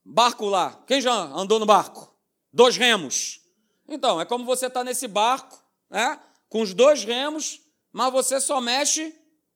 Barco 0.05 0.45
lá. 0.45 0.81
Quem 0.87 1.01
já 1.01 1.11
andou 1.11 1.59
no 1.59 1.65
barco? 1.65 2.15
Dois 2.53 2.77
remos. 2.77 3.41
Então, 3.87 4.21
é 4.21 4.25
como 4.25 4.45
você 4.45 4.67
está 4.67 4.83
nesse 4.83 5.07
barco, 5.07 5.57
né, 5.89 6.19
com 6.47 6.61
os 6.61 6.73
dois 6.73 7.03
remos, 7.03 7.61
mas 7.91 8.11
você 8.11 8.39
só 8.39 8.61
mexe 8.61 9.15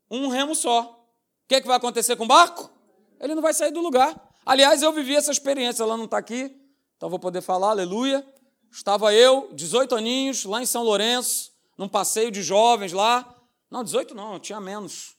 um 0.10 0.28
remo 0.28 0.56
só. 0.56 0.82
O 0.82 1.48
que, 1.48 1.56
é 1.56 1.62
que 1.62 1.68
vai 1.68 1.78
acontecer 1.78 2.16
com 2.16 2.24
o 2.24 2.28
barco? 2.28 2.72
Ele 3.20 3.36
não 3.36 3.42
vai 3.42 3.54
sair 3.54 3.72
do 3.72 3.82
lugar. 3.82 4.20
Aliás, 4.46 4.82
eu 4.82 4.92
vivi 4.92 5.16
essa 5.16 5.32
experiência, 5.32 5.84
ela 5.84 5.96
não 5.96 6.06
está 6.06 6.18
aqui, 6.18 6.56
então 6.98 7.10
vou 7.10 7.20
poder 7.20 7.42
falar, 7.42 7.70
aleluia. 7.70 8.26
Estava 8.74 9.14
eu, 9.14 9.50
18 9.54 9.96
aninhos, 9.96 10.46
lá 10.46 10.62
em 10.62 10.66
São 10.66 10.84
Lourenço, 10.84 11.52
num 11.78 11.88
passeio 11.88 12.32
de 12.32 12.42
jovens 12.42 12.92
lá. 12.92 13.34
Não, 13.70 13.84
18 13.84 14.16
não, 14.16 14.40
tinha 14.40 14.60
menos. 14.60 15.16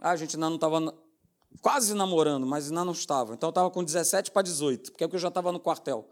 Ah, 0.00 0.10
a 0.10 0.16
gente 0.16 0.36
ainda 0.36 0.48
não 0.48 0.56
estava 0.56 0.94
quase 1.62 1.94
namorando, 1.94 2.46
mas 2.46 2.68
ainda 2.68 2.84
não 2.84 2.92
estava. 2.92 3.34
Então 3.34 3.48
eu 3.48 3.50
estava 3.50 3.70
com 3.70 3.82
17 3.82 4.30
para 4.30 4.42
18, 4.42 4.92
porque 4.92 5.04
eu 5.04 5.18
já 5.18 5.28
estava 5.28 5.50
no 5.52 5.60
quartel. 5.60 6.06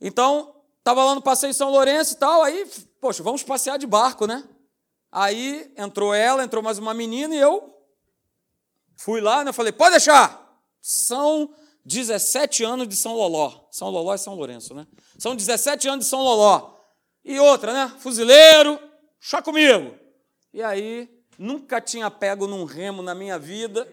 Então, 0.00 0.62
Estava 0.82 1.04
lá 1.04 1.14
no 1.14 1.22
passeio 1.22 1.50
em 1.50 1.54
São 1.54 1.70
Lourenço 1.70 2.14
e 2.14 2.16
tal, 2.16 2.42
aí, 2.42 2.68
poxa, 3.00 3.22
vamos 3.22 3.44
passear 3.44 3.78
de 3.78 3.86
barco, 3.86 4.26
né? 4.26 4.42
Aí 5.12 5.72
entrou 5.76 6.12
ela, 6.12 6.42
entrou 6.42 6.60
mais 6.60 6.76
uma 6.76 6.92
menina 6.92 7.32
e 7.32 7.38
eu 7.38 7.72
fui 8.96 9.20
lá, 9.20 9.44
né? 9.44 9.52
Falei, 9.52 9.70
pode 9.70 9.92
deixar. 9.92 10.60
São 10.80 11.54
17 11.84 12.64
anos 12.64 12.88
de 12.88 12.96
São 12.96 13.14
Loló. 13.14 13.66
São 13.70 13.88
Loló 13.90 14.14
é 14.14 14.18
São 14.18 14.34
Lourenço, 14.34 14.74
né? 14.74 14.86
São 15.18 15.34
17 15.34 15.88
anos 15.88 16.04
de 16.04 16.10
São 16.10 16.20
Loló. 16.22 16.76
E 17.24 17.38
outra, 17.38 17.72
né? 17.72 17.96
Fuzileiro, 17.98 18.78
chá 19.20 19.42
comigo. 19.42 19.94
E 20.52 20.62
aí, 20.62 21.08
nunca 21.38 21.80
tinha 21.80 22.10
pego 22.10 22.46
num 22.46 22.64
remo 22.64 23.02
na 23.02 23.14
minha 23.14 23.38
vida. 23.38 23.86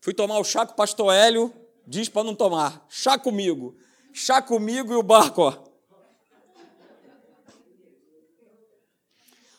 Fui 0.00 0.14
tomar 0.14 0.38
o 0.38 0.44
chá 0.44 0.64
com 0.64 0.72
o 0.72 0.76
pastor 0.76 1.12
Hélio, 1.12 1.52
diz 1.86 2.08
para 2.08 2.24
não 2.24 2.34
tomar. 2.34 2.86
Chá 2.88 3.18
comigo. 3.18 3.76
Chá 4.12 4.40
comigo 4.40 4.92
e 4.92 4.96
o 4.96 5.02
barco, 5.02 5.42
ó. 5.42 5.65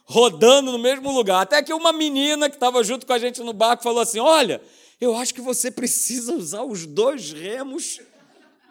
Rodando 0.09 0.71
no 0.71 0.79
mesmo 0.79 1.11
lugar. 1.11 1.41
Até 1.41 1.61
que 1.61 1.73
uma 1.73 1.91
menina 1.91 2.49
que 2.49 2.55
estava 2.55 2.81
junto 2.81 3.05
com 3.05 3.11
a 3.11 3.19
gente 3.19 3.41
no 3.41 3.51
barco 3.51 3.83
falou 3.83 3.99
assim: 3.99 4.19
Olha, 4.19 4.61
eu 5.01 5.15
acho 5.17 5.33
que 5.33 5.41
você 5.41 5.69
precisa 5.69 6.33
usar 6.33 6.63
os 6.63 6.85
dois 6.85 7.33
remos 7.33 7.99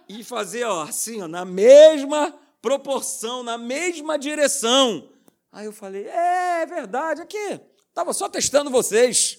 e 0.09 0.25
fazer 0.25 0.65
ó, 0.65 0.83
assim, 0.83 1.21
ó, 1.21 1.29
na 1.29 1.45
mesma 1.45 2.35
proporção, 2.63 3.43
na 3.43 3.59
mesma 3.59 4.19
direção. 4.19 5.11
Aí 5.53 5.67
eu 5.67 5.73
falei: 5.73 6.07
É, 6.07 6.63
é 6.63 6.67
verdade, 6.67 7.21
aqui. 7.21 7.61
Estava 7.91 8.15
só 8.15 8.31
testando 8.31 8.71
vocês. 8.71 9.39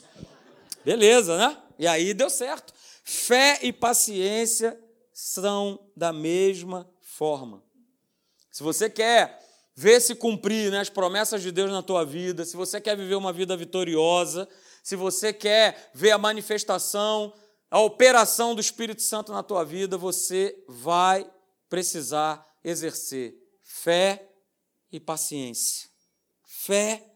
Beleza, 0.86 1.36
né? 1.36 1.57
E 1.79 1.88
aí 1.88 2.13
deu 2.13 2.29
certo. 2.29 2.73
Fé 3.03 3.57
e 3.63 3.73
paciência 3.73 4.79
são 5.12 5.79
da 5.95 6.13
mesma 6.13 6.88
forma. 7.01 7.63
Se 8.51 8.62
você 8.62 8.88
quer 8.88 9.46
ver 9.79 10.01
se 10.01 10.15
cumprir 10.15 10.71
né, 10.71 10.79
as 10.79 10.89
promessas 10.89 11.43
de 11.43 11.51
Deus 11.51 11.69
na 11.69 11.83
tua 11.83 12.03
vida, 12.03 12.43
se 12.43 12.57
você 12.57 12.81
quer 12.81 12.97
viver 12.97 13.13
uma 13.13 13.31
vida 13.31 13.55
vitoriosa, 13.55 14.49
se 14.81 14.95
você 14.95 15.31
quer 15.31 15.91
ver 15.93 16.09
a 16.09 16.17
manifestação, 16.17 17.31
a 17.69 17.79
operação 17.79 18.55
do 18.55 18.61
Espírito 18.61 19.03
Santo 19.03 19.31
na 19.31 19.43
tua 19.43 19.63
vida, 19.63 19.95
você 19.95 20.57
vai 20.67 21.29
precisar 21.69 22.43
exercer 22.63 23.35
fé 23.61 24.27
e 24.91 24.99
paciência. 24.99 25.87
Fé 26.43 27.13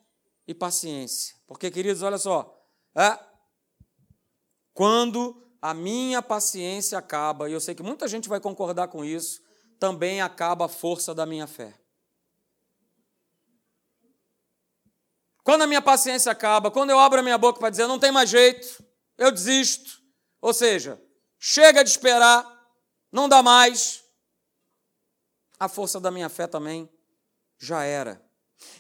e 0.47 0.53
paciência. 0.53 1.33
Porque, 1.47 1.71
queridos, 1.71 2.03
olha 2.03 2.19
só, 2.19 2.55
é, 2.95 3.17
quando 4.71 5.35
a 5.59 5.73
minha 5.73 6.21
paciência 6.21 6.95
acaba, 6.95 7.49
e 7.49 7.53
eu 7.53 7.59
sei 7.59 7.73
que 7.73 7.81
muita 7.81 8.07
gente 8.07 8.29
vai 8.29 8.39
concordar 8.39 8.89
com 8.89 9.03
isso, 9.03 9.41
também 9.79 10.21
acaba 10.21 10.65
a 10.65 10.69
força 10.69 11.15
da 11.15 11.25
minha 11.25 11.47
fé. 11.47 11.80
Quando 15.43 15.63
a 15.63 15.67
minha 15.67 15.81
paciência 15.81 16.31
acaba, 16.31 16.69
quando 16.69 16.91
eu 16.91 16.99
abro 16.99 17.19
a 17.19 17.23
minha 17.23 17.37
boca 17.37 17.59
para 17.59 17.69
dizer 17.69 17.87
não 17.87 17.99
tem 17.99 18.11
mais 18.11 18.29
jeito, 18.29 18.83
eu 19.17 19.31
desisto. 19.31 20.01
Ou 20.39 20.53
seja, 20.53 21.01
chega 21.39 21.83
de 21.83 21.89
esperar, 21.89 22.45
não 23.11 23.27
dá 23.27 23.41
mais. 23.41 24.03
A 25.59 25.67
força 25.67 25.99
da 25.99 26.11
minha 26.11 26.29
fé 26.29 26.47
também 26.47 26.89
já 27.59 27.83
era. 27.83 28.23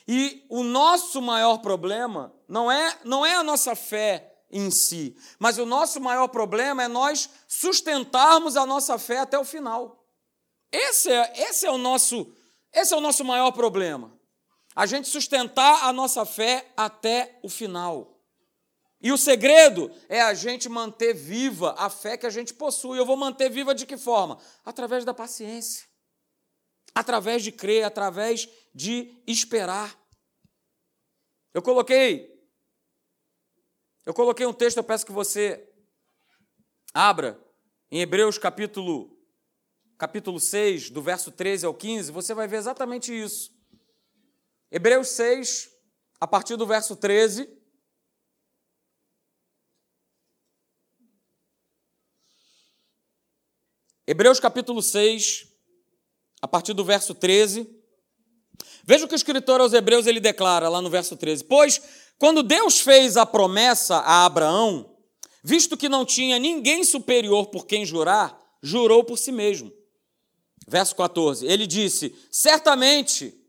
E 0.07 0.45
o 0.49 0.63
nosso 0.63 1.21
maior 1.21 1.59
problema 1.59 2.33
não 2.47 2.71
é, 2.71 2.99
não 3.03 3.25
é 3.25 3.35
a 3.35 3.43
nossa 3.43 3.75
fé 3.75 4.31
em 4.51 4.69
si. 4.69 5.15
Mas 5.39 5.57
o 5.57 5.65
nosso 5.65 5.99
maior 5.99 6.27
problema 6.27 6.83
é 6.83 6.87
nós 6.87 7.29
sustentarmos 7.47 8.57
a 8.57 8.65
nossa 8.65 8.97
fé 8.99 9.19
até 9.19 9.37
o 9.37 9.45
final. 9.45 10.05
Esse 10.71 11.11
é, 11.11 11.49
esse 11.49 11.65
é, 11.65 11.71
o, 11.71 11.77
nosso, 11.77 12.33
esse 12.73 12.93
é 12.93 12.97
o 12.97 13.01
nosso 13.01 13.23
maior 13.23 13.51
problema. 13.51 14.11
A 14.75 14.85
gente 14.85 15.07
sustentar 15.07 15.85
a 15.85 15.93
nossa 15.93 16.25
fé 16.25 16.71
até 16.77 17.39
o 17.43 17.49
final. 17.49 18.19
E 19.01 19.11
o 19.11 19.17
segredo 19.17 19.91
é 20.07 20.21
a 20.21 20.33
gente 20.33 20.69
manter 20.69 21.13
viva 21.13 21.75
a 21.77 21.89
fé 21.89 22.15
que 22.15 22.25
a 22.25 22.29
gente 22.29 22.53
possui. 22.53 22.99
Eu 22.99 23.05
vou 23.05 23.17
manter 23.17 23.49
viva 23.49 23.73
de 23.73 23.85
que 23.85 23.97
forma? 23.97 24.37
Através 24.63 25.03
da 25.03 25.13
paciência. 25.13 25.87
Através 26.93 27.43
de 27.43 27.51
crer, 27.51 27.83
através 27.83 28.47
de 28.73 29.21
esperar. 29.25 29.97
Eu 31.53 31.61
coloquei 31.61 32.31
eu 34.03 34.15
coloquei 34.15 34.45
um 34.47 34.53
texto, 34.53 34.77
eu 34.77 34.83
peço 34.83 35.05
que 35.05 35.11
você 35.11 35.63
abra 36.91 37.39
em 37.91 38.01
Hebreus 38.01 38.37
capítulo 38.37 39.15
capítulo 39.95 40.39
6, 40.39 40.89
do 40.89 41.03
verso 41.03 41.31
13 41.31 41.67
ao 41.67 41.75
15, 41.75 42.11
você 42.11 42.33
vai 42.33 42.47
ver 42.47 42.57
exatamente 42.57 43.13
isso. 43.13 43.51
Hebreus 44.71 45.09
6, 45.09 45.69
a 46.19 46.25
partir 46.25 46.55
do 46.55 46.65
verso 46.65 46.95
13, 46.95 47.49
Hebreus 54.07 54.39
capítulo 54.39 54.81
6, 54.81 55.47
a 56.41 56.47
partir 56.47 56.73
do 56.73 56.85
verso 56.85 57.13
13. 57.13 57.69
Veja 58.83 59.05
o 59.05 59.07
que 59.07 59.13
o 59.13 59.15
escritor 59.15 59.59
aos 59.59 59.73
Hebreus 59.73 60.07
ele 60.07 60.19
declara 60.19 60.69
lá 60.69 60.81
no 60.81 60.89
verso 60.89 61.17
13: 61.17 61.43
Pois 61.43 61.81
quando 62.17 62.41
Deus 62.41 62.79
fez 62.79 63.17
a 63.17 63.25
promessa 63.25 63.97
a 63.97 64.25
Abraão, 64.25 64.97
visto 65.43 65.75
que 65.75 65.89
não 65.89 66.05
tinha 66.05 66.39
ninguém 66.39 66.83
superior 66.83 67.47
por 67.47 67.65
quem 67.65 67.85
jurar, 67.85 68.39
jurou 68.63 69.03
por 69.03 69.17
si 69.17 69.31
mesmo. 69.31 69.71
Verso 70.67 70.95
14: 70.95 71.45
Ele 71.45 71.67
disse: 71.67 72.15
Certamente, 72.31 73.40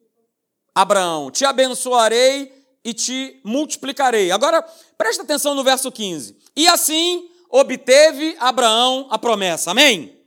Abraão, 0.74 1.30
te 1.30 1.44
abençoarei 1.44 2.52
e 2.84 2.94
te 2.94 3.40
multiplicarei. 3.44 4.30
Agora, 4.30 4.62
presta 4.96 5.22
atenção 5.22 5.54
no 5.54 5.62
verso 5.62 5.90
15. 5.92 6.36
E 6.56 6.66
assim 6.66 7.30
obteve 7.48 8.36
Abraão 8.38 9.06
a 9.10 9.18
promessa. 9.18 9.70
Amém? 9.70 10.18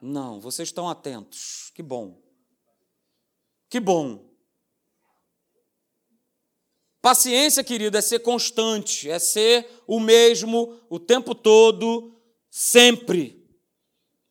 Não, 0.00 0.40
vocês 0.40 0.68
estão 0.68 0.88
atentos. 0.88 1.70
Que 1.74 1.82
bom. 1.82 2.20
Que 3.68 3.80
bom. 3.80 4.30
Paciência, 7.02 7.64
querido, 7.64 7.96
é 7.96 8.02
ser 8.02 8.18
constante, 8.18 9.08
é 9.10 9.18
ser 9.18 9.66
o 9.86 9.98
mesmo 9.98 10.78
o 10.90 11.00
tempo 11.00 11.34
todo, 11.34 12.14
sempre. 12.50 13.42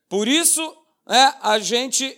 Por 0.07 0.27
isso, 0.27 0.61
é, 1.07 1.33
a 1.41 1.57
gente 1.57 2.15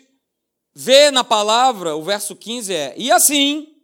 vê 0.73 1.11
na 1.11 1.23
palavra, 1.23 1.95
o 1.95 2.03
verso 2.03 2.35
15 2.35 2.73
é: 2.73 2.93
E 2.97 3.11
assim, 3.11 3.75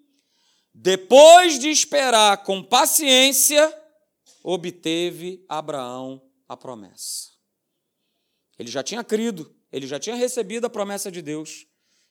depois 0.74 1.60
de 1.60 1.70
esperar 1.70 2.44
com 2.44 2.64
paciência, 2.64 3.74
obteve 4.44 5.44
Abraão 5.50 6.22
a 6.48 6.56
promessa. 6.56 7.32
Ele 8.58 8.70
já 8.70 8.84
tinha 8.84 9.04
crido, 9.04 9.56
ele 9.72 9.88
já 9.88 10.00
tinha 10.00 10.16
recebido 10.16 10.66
a 10.66 10.70
promessa 10.70 11.12
de 11.12 11.22
Deus, 11.22 11.66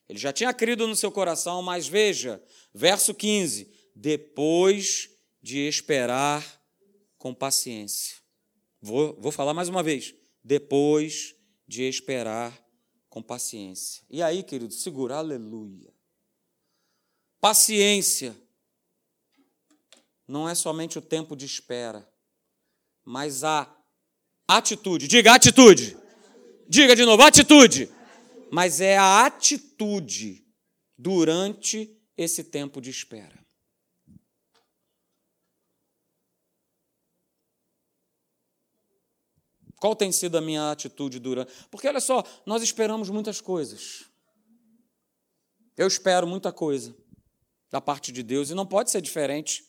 ele 0.07 0.19
já 0.19 0.31
tinha 0.31 0.53
crido 0.53 0.87
no 0.87 0.95
seu 0.95 1.11
coração, 1.11 1.61
mas 1.61 1.87
veja, 1.87 2.41
verso 2.73 3.13
15: 3.13 3.71
depois 3.95 5.09
de 5.41 5.67
esperar 5.67 6.45
com 7.17 7.33
paciência. 7.33 8.17
Vou, 8.81 9.19
vou 9.19 9.31
falar 9.31 9.53
mais 9.53 9.69
uma 9.69 9.81
vez. 9.81 10.13
Depois 10.43 11.35
de 11.67 11.83
esperar 11.83 12.57
com 13.17 13.21
paciência. 13.23 14.03
E 14.09 14.21
aí, 14.21 14.43
querido, 14.43 14.73
segura, 14.73 15.15
aleluia. 15.15 15.91
Paciência 17.41 18.35
não 20.27 20.47
é 20.47 20.53
somente 20.53 20.99
o 20.99 21.01
tempo 21.01 21.35
de 21.35 21.45
espera, 21.45 22.07
mas 23.03 23.43
a 23.43 23.75
atitude. 24.47 25.07
Diga 25.07 25.33
atitude. 25.33 25.97
Diga 26.69 26.95
de 26.95 27.05
novo, 27.05 27.23
atitude. 27.23 27.89
Mas 28.51 28.81
é 28.81 28.97
a 28.97 29.25
atitude 29.25 30.45
durante 30.95 31.99
esse 32.15 32.43
tempo 32.43 32.79
de 32.79 32.91
espera. 32.91 33.46
Qual 39.79 39.95
tem 39.95 40.11
sido 40.11 40.37
a 40.37 40.41
minha 40.41 40.71
atitude 40.71 41.19
durante. 41.19 41.51
Porque 41.69 41.87
olha 41.87 41.99
só, 41.99 42.23
nós 42.45 42.63
esperamos 42.63 43.09
muitas 43.09 43.39
coisas. 43.39 44.05
Eu 45.75 45.87
espero 45.87 46.25
muita 46.25 46.51
coisa 46.51 46.95
da 47.69 47.79
parte 47.79 48.11
de 48.11 48.23
Deus 48.23 48.49
e 48.49 48.55
não 48.55 48.65
pode 48.65 48.89
ser 48.89 49.01
diferente. 49.01 49.63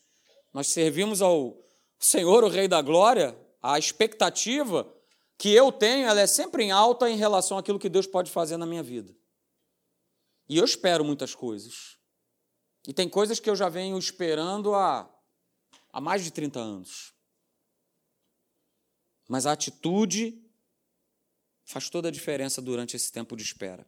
Nós 0.52 0.68
servimos 0.68 1.20
ao 1.20 1.62
Senhor, 1.98 2.42
o 2.42 2.48
Rei 2.48 2.66
da 2.66 2.80
Glória, 2.80 3.38
a 3.62 3.78
expectativa 3.78 4.90
que 5.36 5.50
eu 5.50 5.70
tenho, 5.70 6.08
ela 6.08 6.20
é 6.20 6.26
sempre 6.26 6.64
em 6.64 6.70
alta 6.70 7.10
em 7.10 7.16
relação 7.16 7.58
àquilo 7.58 7.78
que 7.78 7.88
Deus 7.88 8.06
pode 8.06 8.30
fazer 8.30 8.56
na 8.56 8.66
minha 8.66 8.82
vida. 8.82 9.14
E 10.48 10.56
eu 10.56 10.64
espero 10.64 11.04
muitas 11.04 11.34
coisas. 11.34 11.98
E 12.86 12.94
tem 12.94 13.08
coisas 13.08 13.38
que 13.38 13.50
eu 13.50 13.54
já 13.54 13.68
venho 13.68 13.98
esperando 13.98 14.74
há, 14.74 15.08
há 15.92 16.00
mais 16.00 16.24
de 16.24 16.30
30 16.30 16.58
anos. 16.58 17.12
Mas 19.28 19.46
a 19.46 19.52
atitude 19.52 20.42
faz 21.64 21.90
toda 21.90 22.08
a 22.08 22.10
diferença 22.10 22.62
durante 22.62 22.96
esse 22.96 23.12
tempo 23.12 23.36
de 23.36 23.42
espera. 23.42 23.86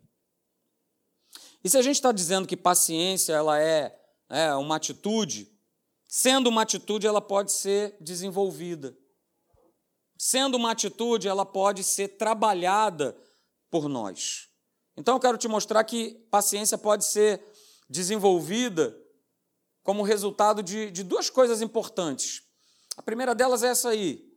E 1.64 1.70
se 1.70 1.78
a 1.78 1.82
gente 1.82 1.96
está 1.96 2.12
dizendo 2.12 2.46
que 2.46 2.56
paciência 2.56 3.32
ela 3.32 3.58
é, 3.60 3.98
é 4.28 4.54
uma 4.54 4.76
atitude, 4.76 5.50
sendo 6.06 6.48
uma 6.48 6.62
atitude, 6.62 7.06
ela 7.06 7.20
pode 7.20 7.52
ser 7.52 7.96
desenvolvida. 8.00 8.96
sendo 10.18 10.56
uma 10.56 10.72
atitude, 10.72 11.26
ela 11.26 11.46
pode 11.46 11.82
ser 11.82 12.08
trabalhada 12.18 13.16
por 13.70 13.88
nós. 13.88 14.50
Então 14.94 15.14
eu 15.14 15.20
quero 15.20 15.38
te 15.38 15.48
mostrar 15.48 15.82
que 15.84 16.10
paciência 16.30 16.76
pode 16.76 17.06
ser 17.06 17.42
desenvolvida 17.88 18.94
como 19.82 20.02
resultado 20.02 20.62
de, 20.62 20.90
de 20.90 21.02
duas 21.02 21.30
coisas 21.30 21.62
importantes. 21.62 22.42
A 22.98 23.02
primeira 23.02 23.34
delas 23.34 23.62
é 23.62 23.68
essa 23.68 23.88
aí. 23.88 24.29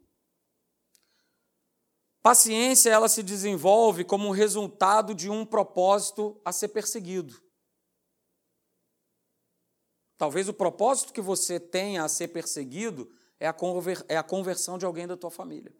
Paciência 2.23 2.89
ela 2.89 3.09
se 3.09 3.21
desenvolve 3.21 4.05
como 4.05 4.31
resultado 4.31 5.13
de 5.13 5.29
um 5.29 5.45
propósito 5.45 6.39
a 6.45 6.53
ser 6.53 6.69
perseguido. 6.69 7.43
Talvez 10.17 10.47
o 10.47 10.53
propósito 10.53 11.11
que 11.11 11.19
você 11.19 11.59
tenha 11.59 12.01
a 12.01 12.07
ser 12.07 12.29
perseguido 12.29 13.11
é 13.41 13.45
a, 13.45 13.55
é 14.07 14.15
a 14.15 14.23
conversão 14.23 14.77
de 14.77 14.85
alguém 14.85 15.05
da 15.05 15.17
tua 15.17 15.29
família. 15.29 15.75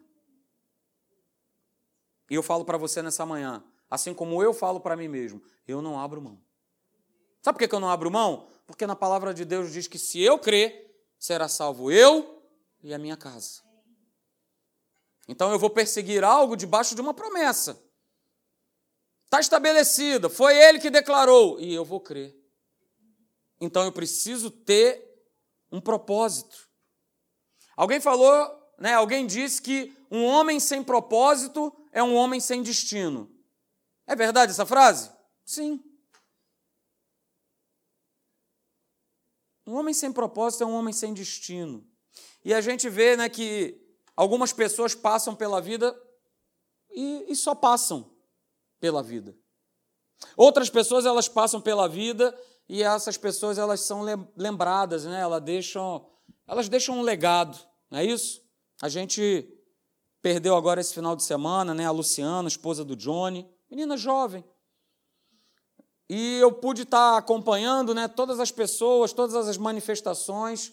E 2.28 2.34
eu 2.34 2.42
falo 2.42 2.62
para 2.62 2.76
você 2.76 3.00
nessa 3.00 3.24
manhã, 3.24 3.64
assim 3.88 4.12
como 4.12 4.42
eu 4.42 4.52
falo 4.52 4.80
para 4.80 4.96
mim 4.96 5.08
mesmo, 5.08 5.42
eu 5.66 5.80
não 5.80 5.98
abro 5.98 6.20
mão. 6.20 6.38
Sabe 7.40 7.58
por 7.58 7.66
que 7.66 7.74
eu 7.74 7.80
não 7.80 7.88
abro 7.88 8.10
mão? 8.10 8.50
Porque 8.66 8.86
na 8.86 8.94
palavra 8.94 9.32
de 9.32 9.46
Deus 9.46 9.72
diz 9.72 9.86
que 9.86 9.98
se 9.98 10.20
eu 10.20 10.38
crer, 10.38 10.94
será 11.18 11.48
salvo 11.48 11.90
eu 11.90 12.42
e 12.82 12.92
a 12.92 12.98
minha 12.98 13.16
casa. 13.16 13.63
Então 15.28 15.52
eu 15.52 15.58
vou 15.58 15.70
perseguir 15.70 16.22
algo 16.22 16.56
debaixo 16.56 16.94
de 16.94 17.00
uma 17.00 17.14
promessa. 17.14 17.82
Está 19.24 19.40
estabelecida, 19.40 20.28
foi 20.28 20.56
ele 20.56 20.78
que 20.78 20.90
declarou, 20.90 21.58
e 21.58 21.72
eu 21.74 21.84
vou 21.84 22.00
crer. 22.00 22.36
Então 23.60 23.84
eu 23.84 23.92
preciso 23.92 24.50
ter 24.50 25.02
um 25.72 25.80
propósito. 25.80 26.68
Alguém 27.76 28.00
falou, 28.00 28.32
né, 28.78 28.94
alguém 28.94 29.26
disse 29.26 29.60
que 29.60 29.96
um 30.10 30.24
homem 30.24 30.60
sem 30.60 30.84
propósito 30.84 31.74
é 31.90 32.02
um 32.02 32.14
homem 32.14 32.38
sem 32.38 32.62
destino. 32.62 33.34
É 34.06 34.14
verdade 34.14 34.52
essa 34.52 34.66
frase? 34.66 35.10
Sim. 35.44 35.82
Um 39.66 39.74
homem 39.74 39.94
sem 39.94 40.12
propósito 40.12 40.62
é 40.62 40.66
um 40.66 40.74
homem 40.74 40.92
sem 40.92 41.14
destino. 41.14 41.88
E 42.44 42.52
a 42.52 42.60
gente 42.60 42.88
vê 42.88 43.16
né, 43.16 43.28
que 43.28 43.83
algumas 44.16 44.52
pessoas 44.52 44.94
passam 44.94 45.34
pela 45.34 45.60
vida 45.60 45.94
e, 46.90 47.26
e 47.28 47.36
só 47.36 47.54
passam 47.54 48.10
pela 48.80 49.02
vida. 49.02 49.36
Outras 50.36 50.70
pessoas 50.70 51.04
elas 51.04 51.28
passam 51.28 51.60
pela 51.60 51.88
vida 51.88 52.36
e 52.68 52.82
essas 52.82 53.16
pessoas 53.16 53.58
elas 53.58 53.80
são 53.80 54.02
lembradas, 54.36 55.04
né? 55.04 55.20
elas, 55.20 55.42
deixam, 55.42 56.06
elas 56.46 56.68
deixam 56.68 56.98
um 56.98 57.02
legado, 57.02 57.58
não 57.90 57.98
é 57.98 58.04
isso? 58.04 58.42
A 58.80 58.88
gente 58.88 59.48
perdeu 60.22 60.56
agora 60.56 60.80
esse 60.80 60.94
final 60.94 61.14
de 61.14 61.22
semana 61.22 61.74
né? 61.74 61.84
a 61.84 61.90
Luciana, 61.90 62.48
esposa 62.48 62.84
do 62.84 62.96
Johnny, 62.96 63.48
menina 63.70 63.96
jovem. 63.96 64.44
E 66.08 66.36
eu 66.36 66.52
pude 66.52 66.82
estar 66.82 67.16
acompanhando 67.16 67.94
né, 67.94 68.06
todas 68.08 68.38
as 68.38 68.50
pessoas, 68.50 69.12
todas 69.12 69.34
as 69.48 69.56
manifestações. 69.56 70.72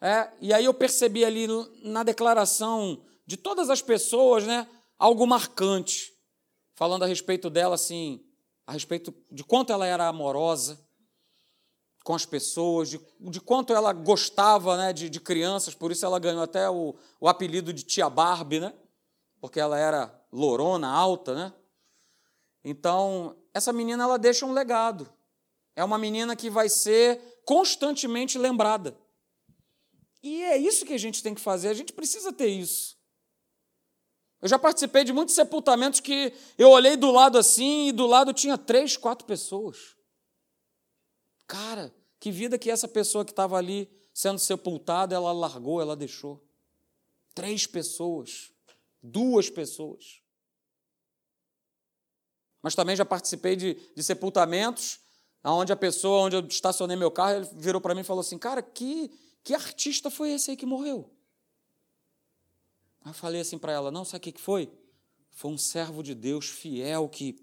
É, 0.00 0.30
e 0.40 0.52
aí 0.52 0.64
eu 0.64 0.74
percebi 0.74 1.24
ali 1.24 1.46
na 1.82 2.02
declaração 2.02 3.02
de 3.26 3.36
todas 3.36 3.68
as 3.68 3.82
pessoas 3.82 4.46
né, 4.46 4.68
algo 4.98 5.26
marcante, 5.26 6.12
falando 6.74 7.02
a 7.02 7.06
respeito 7.06 7.50
dela, 7.50 7.74
assim, 7.74 8.24
a 8.66 8.72
respeito 8.72 9.12
de 9.30 9.42
quanto 9.42 9.72
ela 9.72 9.86
era 9.86 10.06
amorosa 10.06 10.78
com 12.04 12.14
as 12.14 12.24
pessoas, 12.24 12.88
de, 12.88 13.00
de 13.20 13.40
quanto 13.40 13.74
ela 13.74 13.92
gostava 13.92 14.76
né, 14.76 14.92
de, 14.92 15.10
de 15.10 15.20
crianças, 15.20 15.74
por 15.74 15.92
isso 15.92 16.06
ela 16.06 16.18
ganhou 16.18 16.42
até 16.42 16.70
o, 16.70 16.94
o 17.20 17.28
apelido 17.28 17.72
de 17.72 17.82
Tia 17.82 18.08
Barbie, 18.08 18.60
né? 18.60 18.72
Porque 19.40 19.60
ela 19.60 19.78
era 19.78 20.18
lorona, 20.32 20.88
alta, 20.88 21.34
né? 21.34 21.52
Então, 22.64 23.36
essa 23.52 23.72
menina 23.72 24.04
ela 24.04 24.18
deixa 24.18 24.46
um 24.46 24.52
legado. 24.52 25.06
É 25.76 25.84
uma 25.84 25.98
menina 25.98 26.34
que 26.34 26.48
vai 26.48 26.68
ser 26.68 27.20
constantemente 27.44 28.38
lembrada. 28.38 28.96
E 30.22 30.42
é 30.42 30.56
isso 30.56 30.84
que 30.84 30.92
a 30.92 30.98
gente 30.98 31.22
tem 31.22 31.34
que 31.34 31.40
fazer, 31.40 31.68
a 31.68 31.74
gente 31.74 31.92
precisa 31.92 32.32
ter 32.32 32.48
isso. 32.48 32.96
Eu 34.40 34.48
já 34.48 34.58
participei 34.58 35.04
de 35.04 35.12
muitos 35.12 35.34
sepultamentos 35.34 36.00
que 36.00 36.32
eu 36.56 36.70
olhei 36.70 36.96
do 36.96 37.10
lado 37.10 37.38
assim 37.38 37.88
e 37.88 37.92
do 37.92 38.06
lado 38.06 38.32
tinha 38.32 38.56
três, 38.56 38.96
quatro 38.96 39.26
pessoas. 39.26 39.96
Cara, 41.46 41.92
que 42.20 42.30
vida 42.30 42.58
que 42.58 42.70
essa 42.70 42.86
pessoa 42.86 43.24
que 43.24 43.32
estava 43.32 43.56
ali 43.56 43.90
sendo 44.12 44.38
sepultada, 44.38 45.14
ela 45.14 45.32
largou, 45.32 45.80
ela 45.80 45.96
deixou. 45.96 46.44
Três 47.34 47.66
pessoas, 47.66 48.52
duas 49.02 49.48
pessoas. 49.48 50.20
Mas 52.62 52.74
também 52.74 52.96
já 52.96 53.04
participei 53.04 53.56
de, 53.56 53.74
de 53.74 54.02
sepultamentos 54.02 55.00
onde 55.44 55.72
a 55.72 55.76
pessoa, 55.76 56.22
onde 56.22 56.36
eu 56.36 56.46
estacionei 56.46 56.96
meu 56.96 57.10
carro, 57.10 57.36
ele 57.36 57.48
virou 57.54 57.80
para 57.80 57.94
mim 57.94 58.00
e 58.00 58.04
falou 58.04 58.20
assim: 58.20 58.38
Cara, 58.38 58.62
que, 58.62 59.10
que 59.48 59.54
artista 59.54 60.10
foi 60.10 60.32
esse 60.32 60.50
aí 60.50 60.58
que 60.58 60.66
morreu? 60.66 61.10
Eu 63.06 63.14
falei 63.14 63.40
assim 63.40 63.56
para 63.56 63.72
ela: 63.72 63.90
Não, 63.90 64.04
sabe 64.04 64.28
o 64.28 64.32
que 64.34 64.38
foi? 64.38 64.70
Foi 65.30 65.50
um 65.50 65.56
servo 65.56 66.02
de 66.02 66.14
Deus 66.14 66.50
fiel 66.50 67.08
que, 67.08 67.42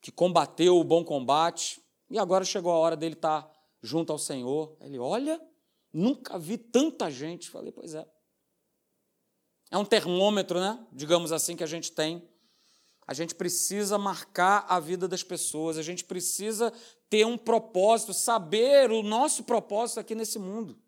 que 0.00 0.12
combateu 0.12 0.78
o 0.78 0.84
bom 0.84 1.04
combate 1.04 1.82
e 2.08 2.20
agora 2.20 2.44
chegou 2.44 2.70
a 2.70 2.76
hora 2.76 2.96
dele 2.96 3.14
estar 3.14 3.42
tá 3.42 3.52
junto 3.82 4.12
ao 4.12 4.18
Senhor. 4.18 4.76
Ele, 4.80 4.96
olha, 4.96 5.44
nunca 5.92 6.38
vi 6.38 6.56
tanta 6.56 7.10
gente. 7.10 7.50
Falei, 7.50 7.72
pois 7.72 7.92
é. 7.92 8.08
É 9.72 9.76
um 9.76 9.84
termômetro, 9.84 10.60
né? 10.60 10.86
Digamos 10.92 11.32
assim, 11.32 11.56
que 11.56 11.64
a 11.64 11.66
gente 11.66 11.90
tem 11.90 12.22
a 13.06 13.14
gente 13.14 13.34
precisa 13.36 13.96
marcar 13.96 14.66
a 14.68 14.80
vida 14.80 15.06
das 15.06 15.22
pessoas, 15.22 15.78
a 15.78 15.82
gente 15.82 16.04
precisa 16.04 16.72
ter 17.08 17.24
um 17.24 17.38
propósito, 17.38 18.12
saber 18.12 18.90
o 18.90 19.02
nosso 19.02 19.44
propósito 19.44 20.00
aqui 20.00 20.14
nesse 20.14 20.38
mundo. 20.38 20.80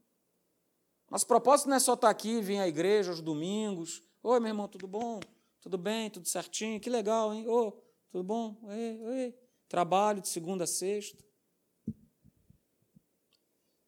Nosso 1.10 1.26
propósito 1.26 1.68
não 1.68 1.76
é 1.76 1.80
só 1.80 1.94
estar 1.94 2.10
aqui, 2.10 2.40
vir 2.40 2.58
à 2.58 2.68
igreja 2.68 3.10
aos 3.10 3.20
domingos. 3.20 4.02
Oi, 4.22 4.40
meu 4.40 4.48
irmão, 4.48 4.68
tudo 4.68 4.86
bom? 4.86 5.20
Tudo 5.60 5.78
bem? 5.78 6.10
Tudo 6.10 6.28
certinho? 6.28 6.80
Que 6.80 6.90
legal, 6.90 7.32
hein? 7.32 7.48
Ô, 7.48 7.72
tudo 8.10 8.22
bom? 8.22 8.58
Oi, 8.62 9.00
oi. 9.02 9.34
Trabalho 9.68 10.20
de 10.20 10.28
segunda 10.28 10.64
a 10.64 10.66
sexta. 10.66 11.22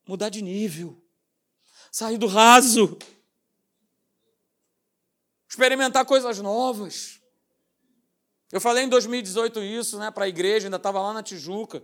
Mudar 0.06 0.28
de 0.28 0.42
nível. 0.42 1.02
Sair 1.92 2.16
do 2.16 2.26
raso. 2.26 2.98
Experimentar 5.48 6.04
coisas 6.06 6.38
novas. 6.38 7.20
Eu 8.52 8.60
falei 8.60 8.84
em 8.84 8.88
2018 8.88 9.62
isso 9.62 9.98
né, 9.98 10.10
para 10.10 10.24
a 10.24 10.28
igreja, 10.28 10.66
ainda 10.66 10.76
estava 10.76 11.00
lá 11.00 11.12
na 11.12 11.22
Tijuca, 11.22 11.82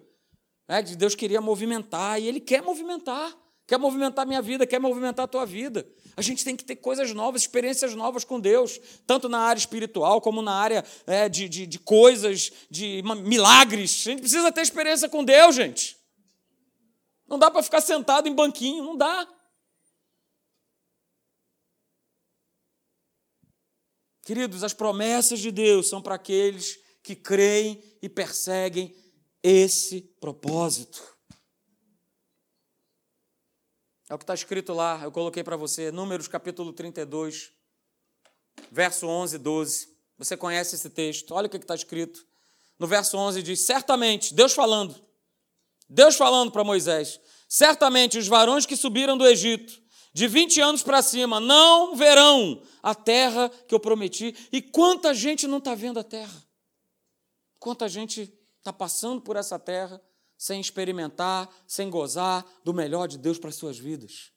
né, 0.68 0.82
que 0.82 0.96
Deus 0.96 1.14
queria 1.14 1.40
movimentar, 1.40 2.20
e 2.20 2.26
Ele 2.26 2.40
quer 2.40 2.62
movimentar, 2.62 3.36
quer 3.66 3.78
movimentar 3.78 4.26
minha 4.26 4.42
vida, 4.42 4.66
quer 4.66 4.78
movimentar 4.78 5.24
a 5.24 5.28
tua 5.28 5.44
vida. 5.44 5.86
A 6.16 6.22
gente 6.22 6.44
tem 6.44 6.56
que 6.56 6.64
ter 6.64 6.76
coisas 6.76 7.12
novas, 7.12 7.42
experiências 7.42 7.94
novas 7.94 8.24
com 8.24 8.40
Deus, 8.40 8.80
tanto 9.06 9.28
na 9.28 9.38
área 9.38 9.58
espiritual 9.58 10.20
como 10.20 10.40
na 10.40 10.52
área 10.52 10.84
é, 11.06 11.28
de, 11.28 11.48
de, 11.48 11.66
de 11.66 11.78
coisas, 11.78 12.52
de 12.70 13.02
milagres. 13.24 14.06
A 14.06 14.10
gente 14.10 14.20
precisa 14.20 14.50
ter 14.50 14.62
experiência 14.62 15.08
com 15.08 15.22
Deus, 15.22 15.54
gente. 15.54 15.96
Não 17.28 17.38
dá 17.38 17.50
para 17.50 17.62
ficar 17.62 17.80
sentado 17.80 18.28
em 18.28 18.34
banquinho, 18.34 18.84
não 18.84 18.96
dá. 18.96 19.28
Queridos, 24.22 24.64
as 24.64 24.72
promessas 24.72 25.38
de 25.38 25.52
Deus 25.52 25.88
são 25.88 26.02
para 26.02 26.16
aqueles 26.16 26.78
que 27.02 27.14
creem 27.14 27.80
e 28.02 28.08
perseguem 28.08 28.92
esse 29.48 30.00
propósito. 30.20 31.00
É 34.08 34.14
o 34.14 34.18
que 34.18 34.24
está 34.24 34.34
escrito 34.34 34.72
lá, 34.72 35.00
eu 35.04 35.12
coloquei 35.12 35.44
para 35.44 35.56
você, 35.56 35.92
Números 35.92 36.26
capítulo 36.26 36.72
32, 36.72 37.52
verso 38.72 39.06
11 39.06 39.36
e 39.36 39.38
12. 39.38 39.88
Você 40.18 40.36
conhece 40.36 40.74
esse 40.74 40.90
texto, 40.90 41.32
olha 41.32 41.46
o 41.46 41.48
que 41.48 41.58
está 41.58 41.76
escrito. 41.76 42.26
No 42.76 42.88
verso 42.88 43.16
11 43.16 43.40
diz: 43.42 43.60
Certamente, 43.60 44.34
Deus 44.34 44.52
falando, 44.52 45.00
Deus 45.88 46.16
falando 46.16 46.50
para 46.50 46.64
Moisés: 46.64 47.20
Certamente 47.48 48.18
os 48.18 48.26
varões 48.26 48.66
que 48.66 48.76
subiram 48.76 49.16
do 49.16 49.26
Egito 49.26 49.80
de 50.12 50.26
20 50.26 50.60
anos 50.60 50.82
para 50.82 51.02
cima, 51.02 51.38
não 51.38 51.94
verão 51.94 52.62
a 52.82 52.94
terra 52.94 53.48
que 53.68 53.74
eu 53.74 53.78
prometi. 53.78 54.34
E 54.50 54.60
quanta 54.60 55.14
gente 55.14 55.46
não 55.46 55.58
está 55.58 55.74
vendo 55.74 56.00
a 56.00 56.04
terra? 56.04 56.42
Quanta 57.60 57.88
gente 57.88 58.32
está 58.66 58.72
passando 58.72 59.20
por 59.20 59.36
essa 59.36 59.58
terra 59.58 60.00
sem 60.36 60.60
experimentar, 60.60 61.48
sem 61.66 61.88
gozar 61.88 62.44
do 62.64 62.74
melhor 62.74 63.06
de 63.06 63.16
Deus 63.16 63.38
para 63.38 63.50
as 63.50 63.56
suas 63.56 63.78
vidas? 63.78 64.32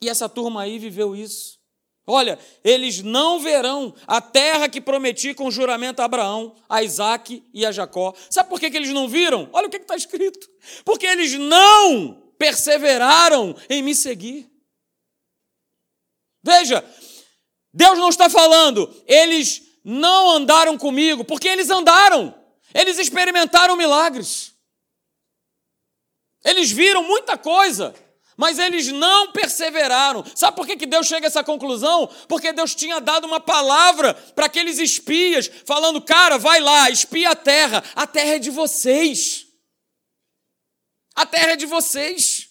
E 0.00 0.08
essa 0.08 0.28
turma 0.28 0.62
aí 0.62 0.78
viveu 0.78 1.14
isso. 1.14 1.60
Olha, 2.04 2.36
eles 2.64 3.00
não 3.00 3.38
verão 3.38 3.94
a 4.08 4.20
terra 4.20 4.68
que 4.68 4.80
prometi 4.80 5.32
com 5.34 5.52
juramento 5.52 6.02
a 6.02 6.04
Abraão, 6.04 6.56
a 6.68 6.82
Isaac 6.82 7.44
e 7.54 7.64
a 7.64 7.70
Jacó. 7.70 8.12
Sabe 8.28 8.48
por 8.48 8.58
que, 8.58 8.68
que 8.68 8.76
eles 8.76 8.90
não 8.90 9.08
viram? 9.08 9.48
Olha 9.52 9.68
o 9.68 9.70
que 9.70 9.76
está 9.76 9.94
escrito. 9.94 10.50
Porque 10.84 11.06
eles 11.06 11.34
não 11.34 12.34
perseveraram 12.36 13.54
em 13.70 13.84
me 13.84 13.94
seguir. 13.94 14.50
Veja, 16.42 16.84
Deus 17.72 17.96
não 17.96 18.08
está 18.08 18.28
falando, 18.28 18.92
eles 19.06 19.62
não 19.84 20.32
andaram 20.32 20.76
comigo, 20.76 21.24
porque 21.24 21.46
eles 21.46 21.70
andaram, 21.70 22.34
eles 22.74 22.98
experimentaram 22.98 23.76
milagres, 23.76 24.52
eles 26.44 26.70
viram 26.70 27.02
muita 27.02 27.38
coisa, 27.38 27.94
mas 28.36 28.58
eles 28.58 28.88
não 28.88 29.32
perseveraram. 29.32 30.24
Sabe 30.34 30.56
por 30.56 30.66
que, 30.66 30.76
que 30.76 30.86
Deus 30.86 31.06
chega 31.06 31.26
a 31.26 31.28
essa 31.28 31.44
conclusão? 31.44 32.08
Porque 32.28 32.52
Deus 32.52 32.74
tinha 32.74 33.00
dado 33.00 33.26
uma 33.26 33.40
palavra 33.40 34.14
para 34.14 34.46
aqueles 34.46 34.78
espias, 34.78 35.50
falando: 35.64 36.00
cara, 36.00 36.38
vai 36.38 36.60
lá, 36.60 36.90
espia 36.90 37.30
a 37.30 37.36
terra, 37.36 37.84
a 37.94 38.06
terra 38.06 38.34
é 38.34 38.38
de 38.38 38.50
vocês. 38.50 39.46
A 41.14 41.26
terra 41.26 41.52
é 41.52 41.56
de 41.56 41.66
vocês. 41.66 42.48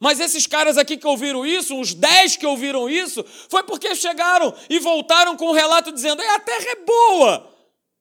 Mas 0.00 0.18
esses 0.18 0.48
caras 0.48 0.76
aqui 0.76 0.96
que 0.96 1.06
ouviram 1.06 1.46
isso, 1.46 1.78
os 1.78 1.94
dez 1.94 2.36
que 2.36 2.44
ouviram 2.44 2.90
isso, 2.90 3.24
foi 3.48 3.62
porque 3.62 3.94
chegaram 3.94 4.52
e 4.68 4.80
voltaram 4.80 5.36
com 5.36 5.46
o 5.46 5.50
um 5.50 5.54
relato 5.54 5.92
dizendo: 5.92 6.20
a 6.20 6.40
terra 6.40 6.70
é 6.70 6.76
boa, 6.84 7.51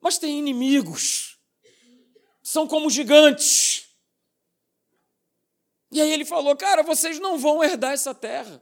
mas 0.01 0.17
tem 0.17 0.39
inimigos, 0.39 1.37
são 2.41 2.67
como 2.67 2.89
gigantes. 2.89 3.85
E 5.91 6.01
aí 6.01 6.11
ele 6.11 6.25
falou: 6.25 6.55
cara, 6.55 6.81
vocês 6.81 7.19
não 7.19 7.37
vão 7.37 7.63
herdar 7.63 7.93
essa 7.93 8.13
terra. 8.13 8.61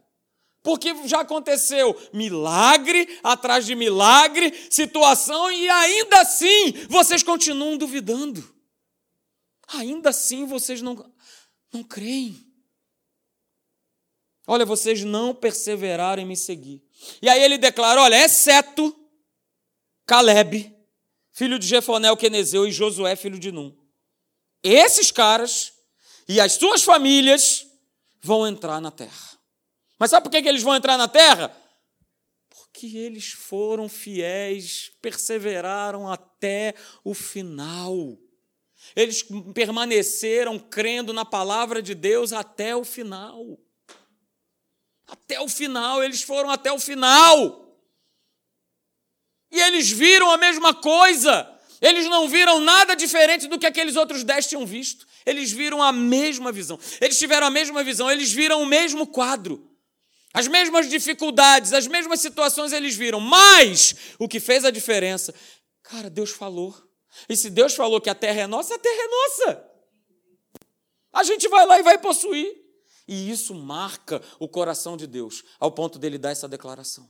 Porque 0.61 0.93
já 1.07 1.21
aconteceu 1.21 1.97
milagre 2.11 3.19
atrás 3.23 3.65
de 3.65 3.75
milagre, 3.75 4.53
situação, 4.69 5.49
e 5.49 5.69
ainda 5.69 6.19
assim 6.19 6.73
vocês 6.89 7.23
continuam 7.23 7.77
duvidando. 7.77 8.43
Ainda 9.69 10.09
assim 10.09 10.45
vocês 10.45 10.81
não, 10.81 11.13
não 11.71 11.83
creem. 11.83 12.45
Olha, 14.45 14.65
vocês 14.65 15.03
não 15.03 15.33
perseveraram 15.33 16.23
em 16.23 16.25
me 16.25 16.35
seguir. 16.35 16.83
E 17.21 17.29
aí 17.29 17.41
ele 17.41 17.57
declara: 17.57 18.01
olha, 18.01 18.25
exceto 18.25 18.93
Caleb, 20.05 20.75
filho 21.31 21.59
de 21.59 21.67
Jefonel, 21.67 22.17
Quenezeu 22.17 22.67
e 22.67 22.71
Josué, 22.71 23.15
filho 23.15 23.39
de 23.39 23.51
Num. 23.51 23.75
Esses 24.63 25.11
caras 25.11 25.73
e 26.27 26.39
as 26.39 26.53
suas 26.53 26.83
famílias 26.83 27.65
vão 28.21 28.47
entrar 28.47 28.79
na 28.81 28.91
terra. 28.91 29.39
Mas 29.97 30.11
sabe 30.11 30.23
por 30.23 30.31
que 30.31 30.47
eles 30.47 30.63
vão 30.63 30.75
entrar 30.75 30.97
na 30.97 31.07
terra? 31.07 31.55
Porque 32.49 32.97
eles 32.97 33.31
foram 33.31 33.89
fiéis, 33.89 34.91
perseveraram 35.01 36.11
até 36.11 36.73
o 37.03 37.13
final. 37.13 38.17
Eles 38.95 39.25
permaneceram 39.53 40.57
crendo 40.57 41.11
na 41.11 41.25
palavra 41.25 41.81
de 41.81 41.93
Deus 41.93 42.31
até 42.31 42.75
o 42.75 42.83
final. 42.83 43.59
Até 45.07 45.41
o 45.41 45.49
final, 45.49 46.03
eles 46.03 46.21
foram 46.21 46.49
até 46.49 46.71
o 46.71 46.79
final. 46.79 47.68
E 49.51 49.59
eles 49.59 49.89
viram 49.89 50.31
a 50.31 50.37
mesma 50.37 50.73
coisa. 50.73 51.49
Eles 51.81 52.05
não 52.05 52.27
viram 52.27 52.59
nada 52.59 52.95
diferente 52.95 53.47
do 53.47 53.57
que 53.57 53.65
aqueles 53.65 53.95
outros 53.95 54.23
dez 54.23 54.47
tinham 54.47 54.65
visto. 54.65 55.07
Eles 55.25 55.51
viram 55.51 55.81
a 55.81 55.91
mesma 55.91 56.51
visão. 56.51 56.79
Eles 56.99 57.17
tiveram 57.17 57.47
a 57.47 57.49
mesma 57.49 57.83
visão. 57.83 58.09
Eles 58.09 58.31
viram 58.31 58.61
o 58.61 58.65
mesmo 58.65 59.07
quadro. 59.07 59.69
As 60.33 60.47
mesmas 60.47 60.89
dificuldades, 60.89 61.73
as 61.73 61.87
mesmas 61.87 62.19
situações 62.19 62.71
eles 62.71 62.95
viram. 62.95 63.19
Mas 63.19 63.95
o 64.19 64.27
que 64.27 64.39
fez 64.39 64.63
a 64.65 64.71
diferença, 64.71 65.33
cara, 65.81 66.09
Deus 66.09 66.31
falou. 66.31 66.75
E 67.27 67.35
se 67.35 67.49
Deus 67.49 67.73
falou 67.73 67.99
que 67.99 68.09
a 68.09 68.15
terra 68.15 68.41
é 68.41 68.47
nossa, 68.47 68.75
a 68.75 68.79
terra 68.79 69.01
é 69.01 69.07
nossa. 69.07 69.69
A 71.11 71.23
gente 71.23 71.47
vai 71.47 71.65
lá 71.65 71.79
e 71.79 71.83
vai 71.83 71.97
possuir. 71.97 72.55
E 73.07 73.31
isso 73.31 73.55
marca 73.55 74.21
o 74.37 74.47
coração 74.47 74.95
de 74.95 75.07
Deus, 75.07 75.43
ao 75.59 75.71
ponto 75.71 75.97
dele 75.97 76.19
dar 76.19 76.29
essa 76.29 76.47
declaração. 76.47 77.09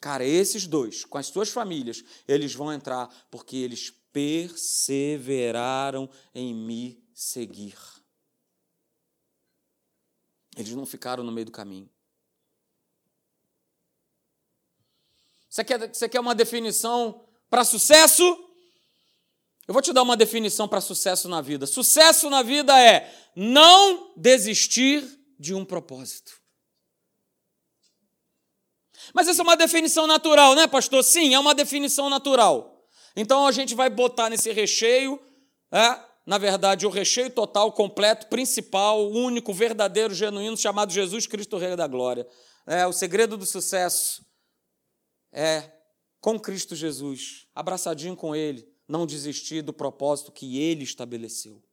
Cara, 0.00 0.24
esses 0.24 0.66
dois, 0.66 1.04
com 1.04 1.18
as 1.18 1.26
suas 1.26 1.48
famílias, 1.48 2.04
eles 2.28 2.54
vão 2.54 2.72
entrar 2.72 3.08
porque 3.30 3.56
eles 3.56 3.90
perseveraram 4.12 6.08
em 6.34 6.54
me 6.54 7.04
seguir. 7.14 7.76
Eles 10.56 10.72
não 10.72 10.86
ficaram 10.86 11.22
no 11.22 11.32
meio 11.32 11.46
do 11.46 11.52
caminho. 11.52 11.90
Você 15.48 15.64
quer, 15.64 15.92
você 15.92 16.08
quer 16.08 16.20
uma 16.20 16.34
definição 16.34 17.26
para 17.48 17.64
sucesso? 17.64 18.22
Eu 19.66 19.72
vou 19.72 19.82
te 19.82 19.92
dar 19.92 20.02
uma 20.02 20.16
definição 20.16 20.68
para 20.68 20.80
sucesso 20.80 21.28
na 21.28 21.40
vida. 21.40 21.66
Sucesso 21.66 22.30
na 22.30 22.42
vida 22.42 22.78
é 22.80 23.12
não 23.34 24.12
desistir 24.16 25.04
de 25.38 25.54
um 25.54 25.64
propósito. 25.64 26.45
Mas 29.16 29.28
essa 29.28 29.40
é 29.40 29.44
uma 29.44 29.56
definição 29.56 30.06
natural, 30.06 30.54
né, 30.54 30.66
pastor? 30.66 31.02
Sim, 31.02 31.32
é 31.32 31.38
uma 31.38 31.54
definição 31.54 32.10
natural. 32.10 32.86
Então 33.16 33.46
a 33.46 33.50
gente 33.50 33.74
vai 33.74 33.88
botar 33.88 34.28
nesse 34.28 34.52
recheio, 34.52 35.18
é, 35.72 35.98
na 36.26 36.36
verdade, 36.36 36.86
o 36.86 36.90
recheio 36.90 37.30
total, 37.30 37.72
completo, 37.72 38.26
principal, 38.26 39.10
único, 39.10 39.54
verdadeiro, 39.54 40.12
genuíno, 40.12 40.54
chamado 40.54 40.92
Jesus 40.92 41.26
Cristo, 41.26 41.56
Rei 41.56 41.74
da 41.74 41.86
Glória. 41.86 42.26
É, 42.66 42.86
o 42.86 42.92
segredo 42.92 43.38
do 43.38 43.46
sucesso 43.46 44.22
é 45.32 45.72
com 46.20 46.38
Cristo 46.38 46.76
Jesus, 46.76 47.46
abraçadinho 47.54 48.14
com 48.14 48.36
Ele, 48.36 48.68
não 48.86 49.06
desistir 49.06 49.62
do 49.62 49.72
propósito 49.72 50.30
que 50.30 50.60
Ele 50.60 50.84
estabeleceu 50.84 51.66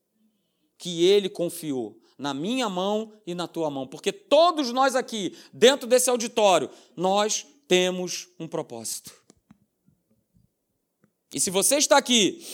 que 0.84 1.06
ele 1.06 1.29
confiou 1.29 1.97
na 2.17 2.34
minha 2.34 2.69
mão 2.69 3.13
e 3.26 3.34
na 3.34 3.47
tua 3.47 3.69
mão, 3.69 3.88
porque 3.88 4.12
todos 4.12 4.71
nós 4.71 4.95
aqui, 4.95 5.38
dentro 5.52 5.88
desse 5.88 6.10
auditório, 6.10 6.69
nós 6.95 7.45
temos 7.67 8.30
um 8.39 8.47
propósito. 8.47 9.12
E 11.34 11.39
se 11.39 11.49
você 11.49 11.78
está 11.78 11.97
aqui 11.97 12.45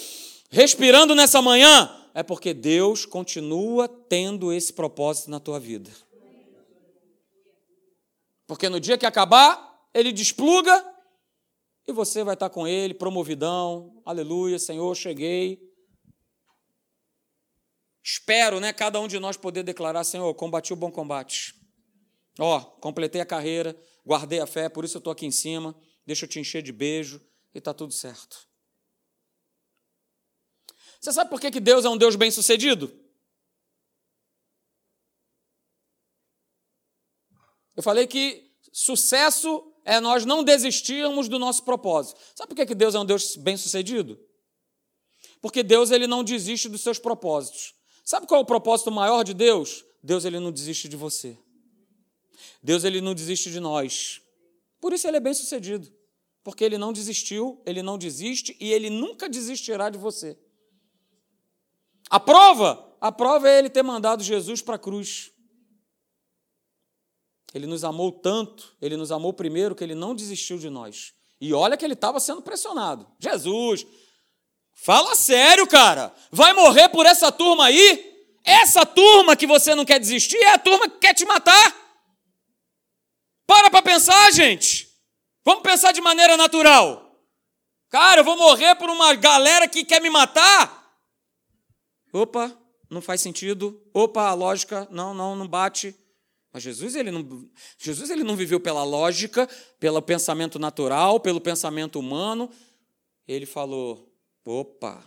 respirando 0.50 1.14
nessa 1.14 1.42
manhã, 1.42 1.94
é 2.14 2.24
porque 2.24 2.54
Deus 2.54 3.06
continua 3.06 3.88
tendo 3.88 4.52
esse 4.52 4.74
propósito 4.74 5.30
na 5.30 5.40
tua 5.40 5.60
vida. 5.60 5.92
Porque 8.48 8.68
no 8.68 8.80
dia 8.80 8.98
que 8.98 9.06
acabar, 9.06 9.88
ele 9.94 10.12
despluga 10.12 10.84
e 11.88 11.92
você 11.92 12.24
vai 12.24 12.34
estar 12.34 12.50
com 12.50 12.68
ele, 12.68 12.94
promovidão, 12.94 14.02
aleluia, 14.06 14.58
Senhor, 14.58 14.96
cheguei, 14.96 15.69
Espero, 18.04 18.60
né, 18.60 18.72
cada 18.74 19.00
um 19.00 19.08
de 19.08 19.20
nós 19.20 19.38
poder 19.38 19.64
declarar, 19.64 20.04
Senhor, 20.04 20.34
combati 20.36 20.74
o 20.74 20.76
bom 20.76 20.92
combate. 20.92 21.54
Ó, 22.40 22.60
completei 22.60 23.20
a 23.22 23.26
carreira, 23.26 23.78
guardei 24.06 24.40
a 24.40 24.48
fé, 24.48 24.70
por 24.70 24.86
isso 24.86 24.98
eu 24.98 25.00
estou 25.00 25.12
aqui 25.12 25.26
em 25.26 25.32
cima, 25.32 25.80
deixa 26.06 26.26
eu 26.26 26.30
te 26.30 26.40
encher 26.40 26.62
de 26.62 26.72
beijo 26.72 27.22
e 27.54 27.58
está 27.58 27.74
tudo 27.74 27.94
certo. 27.94 28.48
Você 31.00 31.14
sabe 31.14 31.30
por 31.30 31.40
que, 31.40 31.52
que 31.52 31.60
Deus 31.60 31.86
é 31.86 31.90
um 31.90 31.98
Deus 31.98 32.16
bem 32.16 32.32
sucedido? 32.32 32.92
Eu 37.76 37.84
falei 37.84 38.06
que 38.08 38.52
sucesso 38.74 39.74
é 39.86 40.00
nós 40.00 40.26
não 40.26 40.44
desistirmos 40.44 41.30
do 41.30 41.40
nosso 41.40 41.64
propósito. 41.64 42.20
Sabe 42.36 42.50
por 42.50 42.56
que, 42.56 42.66
que 42.66 42.76
Deus 42.76 42.94
é 42.94 43.00
um 43.00 43.06
Deus 43.06 43.36
bem 43.38 43.56
sucedido? 43.56 44.20
Porque 45.42 45.64
Deus 45.64 45.90
ele 45.90 46.06
não 46.06 46.24
desiste 46.24 46.68
dos 46.68 46.82
seus 46.82 47.00
propósitos. 47.00 47.79
Sabe 48.10 48.26
qual 48.26 48.40
é 48.40 48.42
o 48.42 48.46
propósito 48.46 48.90
maior 48.90 49.24
de 49.24 49.36
Deus? 49.36 49.86
Deus 50.02 50.26
ele 50.26 50.40
não 50.40 50.52
desiste 50.52 50.90
de 50.90 50.96
você. 50.96 51.38
Deus 52.64 52.84
ele 52.84 53.02
não 53.02 53.14
desiste 53.14 53.52
de 53.52 53.60
nós. 53.60 54.20
Por 54.82 54.94
isso 54.94 55.08
ele 55.08 55.18
é 55.18 55.20
bem 55.20 55.36
sucedido. 55.36 55.88
Porque 56.44 56.64
ele 56.64 56.76
não 56.76 56.92
desistiu, 56.92 57.62
ele 57.68 57.84
não 57.84 58.00
desiste 58.00 58.58
e 58.60 58.74
ele 58.74 58.90
nunca 58.90 59.30
desistirá 59.30 59.92
de 59.92 60.00
você. 60.00 60.36
A 62.10 62.20
prova? 62.20 62.84
A 63.00 63.12
prova 63.12 63.48
é 63.48 63.60
ele 63.60 63.70
ter 63.70 63.84
mandado 63.84 64.24
Jesus 64.24 64.60
para 64.60 64.74
a 64.74 64.80
cruz. 64.80 65.32
Ele 67.54 67.68
nos 67.68 67.84
amou 67.84 68.12
tanto, 68.12 68.76
ele 68.82 68.98
nos 68.98 69.12
amou 69.12 69.34
primeiro 69.34 69.76
que 69.76 69.84
ele 69.84 69.94
não 69.94 70.16
desistiu 70.16 70.58
de 70.58 70.72
nós. 70.72 71.14
E 71.40 71.54
olha 71.54 71.78
que 71.78 71.86
ele 71.86 71.94
estava 71.94 72.20
sendo 72.20 72.42
pressionado. 72.42 73.06
Jesus, 73.20 73.86
Fala 74.82 75.14
sério, 75.14 75.68
cara. 75.68 76.14
Vai 76.32 76.54
morrer 76.54 76.88
por 76.88 77.06
essa 77.06 77.32
turma 77.34 77.66
aí? 77.66 78.09
Essa 78.50 78.84
turma 78.84 79.36
que 79.36 79.46
você 79.46 79.76
não 79.76 79.86
quer 79.86 80.00
desistir 80.00 80.38
é 80.38 80.54
a 80.54 80.58
turma 80.58 80.90
que 80.90 80.98
quer 80.98 81.14
te 81.14 81.24
matar. 81.24 81.76
Para 83.46 83.70
para 83.70 83.84
pensar, 83.84 84.32
gente. 84.32 84.90
Vamos 85.46 85.62
pensar 85.62 85.92
de 85.92 86.02
maneira 86.02 86.36
natural. 86.36 87.16
Cara, 87.90 88.22
eu 88.22 88.26
vou 88.26 88.36
morrer 88.36 88.74
por 88.76 88.90
uma 88.90 89.14
galera 89.14 89.68
que 89.68 89.86
quer 89.86 90.02
me 90.02 90.10
matar? 90.10 90.98
Opa, 92.12 92.52
não 92.90 93.02
faz 93.02 93.22
sentido. 93.22 93.80
Opa, 93.94 94.30
a 94.30 94.34
lógica, 94.34 94.88
não, 94.90 95.14
não, 95.14 95.36
não 95.36 95.48
bate. 95.48 95.96
Mas 96.52 96.64
Jesus 96.64 96.96
ele 96.96 97.12
não, 97.12 97.48
Jesus 97.78 98.10
ele 98.10 98.24
não 98.24 98.36
viveu 98.36 98.60
pela 98.60 98.84
lógica, 98.84 99.48
pelo 99.80 100.02
pensamento 100.02 100.58
natural, 100.58 101.20
pelo 101.20 101.40
pensamento 101.40 102.00
humano. 102.00 102.50
Ele 103.28 103.46
falou: 103.46 104.12
Opa, 104.44 105.04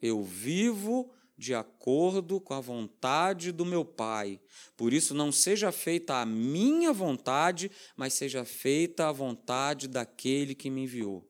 eu 0.00 0.24
vivo 0.24 1.12
de 1.42 1.56
acordo 1.56 2.40
com 2.40 2.54
a 2.54 2.60
vontade 2.60 3.50
do 3.50 3.66
meu 3.66 3.84
Pai. 3.84 4.40
Por 4.76 4.92
isso, 4.92 5.12
não 5.12 5.32
seja 5.32 5.72
feita 5.72 6.20
a 6.20 6.24
minha 6.24 6.92
vontade, 6.92 7.68
mas 7.96 8.14
seja 8.14 8.44
feita 8.44 9.08
a 9.08 9.12
vontade 9.12 9.88
daquele 9.88 10.54
que 10.54 10.70
me 10.70 10.84
enviou. 10.84 11.28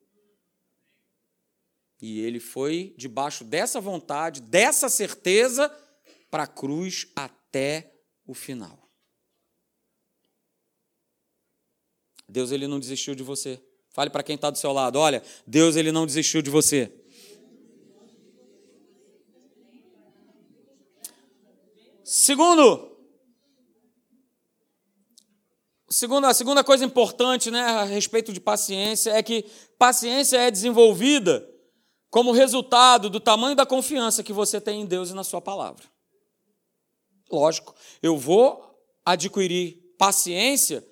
E 1.99 2.19
ele 2.19 2.39
foi 2.39 2.93
debaixo 2.95 3.43
dessa 3.43 3.81
vontade, 3.81 4.39
dessa 4.39 4.87
certeza, 4.87 5.67
para 6.29 6.43
a 6.43 6.47
cruz 6.47 7.07
até 7.15 7.91
o 8.27 8.35
final. 8.35 8.87
Deus 12.29 12.51
ele 12.51 12.67
não 12.67 12.79
desistiu 12.79 13.15
de 13.15 13.23
você. 13.23 13.59
Fale 13.89 14.11
para 14.11 14.21
quem 14.21 14.35
está 14.35 14.51
do 14.51 14.59
seu 14.59 14.71
lado, 14.71 14.99
olha, 14.99 15.23
Deus 15.47 15.75
ele 15.75 15.91
não 15.91 16.05
desistiu 16.05 16.43
de 16.43 16.51
você. 16.51 17.02
Segundo, 22.03 22.97
segundo, 25.89 26.27
a 26.27 26.33
segunda 26.33 26.63
coisa 26.63 26.83
importante 26.83 27.49
né, 27.49 27.61
a 27.61 27.83
respeito 27.85 28.33
de 28.33 28.41
paciência 28.41 29.11
é 29.11 29.23
que 29.23 29.45
paciência 29.77 30.37
é 30.37 30.51
desenvolvida 30.51 31.49
como 32.09 32.31
resultado 32.31 33.09
do 33.09 33.19
tamanho 33.19 33.55
da 33.55 33.65
confiança 33.65 34.21
que 34.21 34.33
você 34.33 34.59
tem 34.59 34.81
em 34.81 34.85
Deus 34.85 35.09
e 35.09 35.13
na 35.13 35.23
Sua 35.23 35.41
palavra. 35.41 35.85
Lógico, 37.31 37.73
eu 38.01 38.17
vou 38.17 38.77
adquirir 39.05 39.81
paciência 39.97 40.85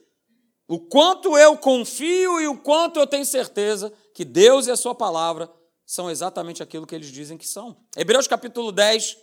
o 0.67 0.79
quanto 0.79 1.37
eu 1.37 1.57
confio 1.57 2.39
e 2.39 2.47
o 2.47 2.57
quanto 2.57 2.99
eu 2.99 3.05
tenho 3.05 3.25
certeza 3.25 3.91
que 4.15 4.23
Deus 4.23 4.67
e 4.67 4.71
a 4.71 4.77
Sua 4.77 4.95
palavra 4.95 5.51
são 5.85 6.09
exatamente 6.09 6.63
aquilo 6.63 6.87
que 6.87 6.95
eles 6.95 7.11
dizem 7.11 7.37
que 7.37 7.45
são. 7.45 7.77
Hebreus 7.97 8.27
capítulo 8.27 8.71
10, 8.71 9.17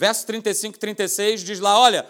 verso 0.00 0.26
35 0.26 0.76
e 0.76 0.80
36 0.80 1.44
diz 1.44 1.60
lá: 1.60 1.78
olha, 1.78 2.08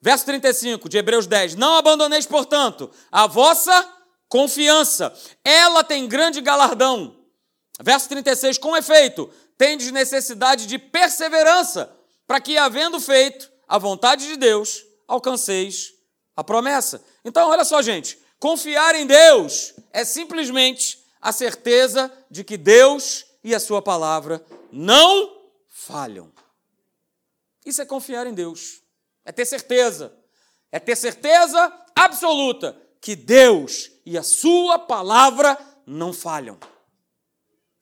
verso 0.00 0.24
35 0.24 0.88
de 0.88 0.98
Hebreus 0.98 1.28
10: 1.28 1.54
Não 1.54 1.76
abandoneis, 1.76 2.26
portanto, 2.26 2.90
a 3.12 3.28
vossa 3.28 3.88
confiança, 4.28 5.14
ela 5.44 5.84
tem 5.84 6.08
grande 6.08 6.40
galardão. 6.40 7.16
Verso 7.80 8.08
36: 8.08 8.58
Com 8.58 8.76
efeito, 8.76 9.30
tendes 9.56 9.92
necessidade 9.92 10.66
de 10.66 10.78
perseverança, 10.78 11.94
para 12.26 12.40
que, 12.40 12.58
havendo 12.58 12.98
feito 12.98 13.48
a 13.68 13.78
vontade 13.78 14.26
de 14.26 14.36
Deus, 14.36 14.82
alcanceis 15.06 15.92
a 16.36 16.42
promessa. 16.42 17.00
Então, 17.24 17.48
olha 17.48 17.64
só, 17.64 17.80
gente, 17.80 18.18
Confiar 18.38 18.94
em 18.94 19.04
Deus 19.04 19.74
é 19.92 20.04
simplesmente 20.04 21.04
a 21.20 21.32
certeza 21.32 22.10
de 22.30 22.44
que 22.44 22.56
Deus 22.56 23.26
e 23.42 23.52
a 23.52 23.58
Sua 23.58 23.82
palavra 23.82 24.44
não 24.70 25.36
falham. 25.68 26.37
Isso 27.68 27.82
é 27.82 27.84
confiar 27.84 28.26
em 28.26 28.32
Deus, 28.32 28.80
é 29.26 29.30
ter 29.30 29.44
certeza, 29.44 30.16
é 30.72 30.78
ter 30.78 30.96
certeza 30.96 31.70
absoluta 31.94 32.74
que 32.98 33.14
Deus 33.14 33.90
e 34.06 34.16
a 34.16 34.22
Sua 34.22 34.78
palavra 34.78 35.58
não 35.86 36.10
falham. 36.10 36.58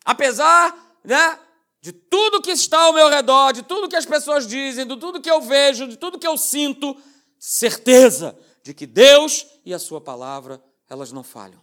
Apesar 0.05 0.77
né, 1.05 1.39
de 1.81 1.93
tudo 1.93 2.43
que 2.43 2.51
está 2.51 2.81
ao 2.81 2.93
meu 2.93 3.09
redor, 3.09 3.53
de 3.53 3.63
tudo 3.63 3.89
que 3.89 3.95
as 3.95 4.05
pessoas 4.05 4.45
dizem, 4.45 4.85
de 4.85 4.97
tudo 4.97 5.21
que 5.21 5.31
eu 5.31 5.41
vejo, 5.41 5.87
de 5.87 5.97
tudo 5.97 6.19
que 6.19 6.27
eu 6.27 6.37
sinto, 6.37 7.01
certeza 7.39 8.37
de 8.65 8.75
que 8.75 8.87
Deus 8.87 9.47
e 9.65 9.73
a 9.73 9.79
sua 9.79 10.01
palavra, 10.01 10.61
elas 10.91 11.13
não 11.13 11.23
falham. 11.23 11.63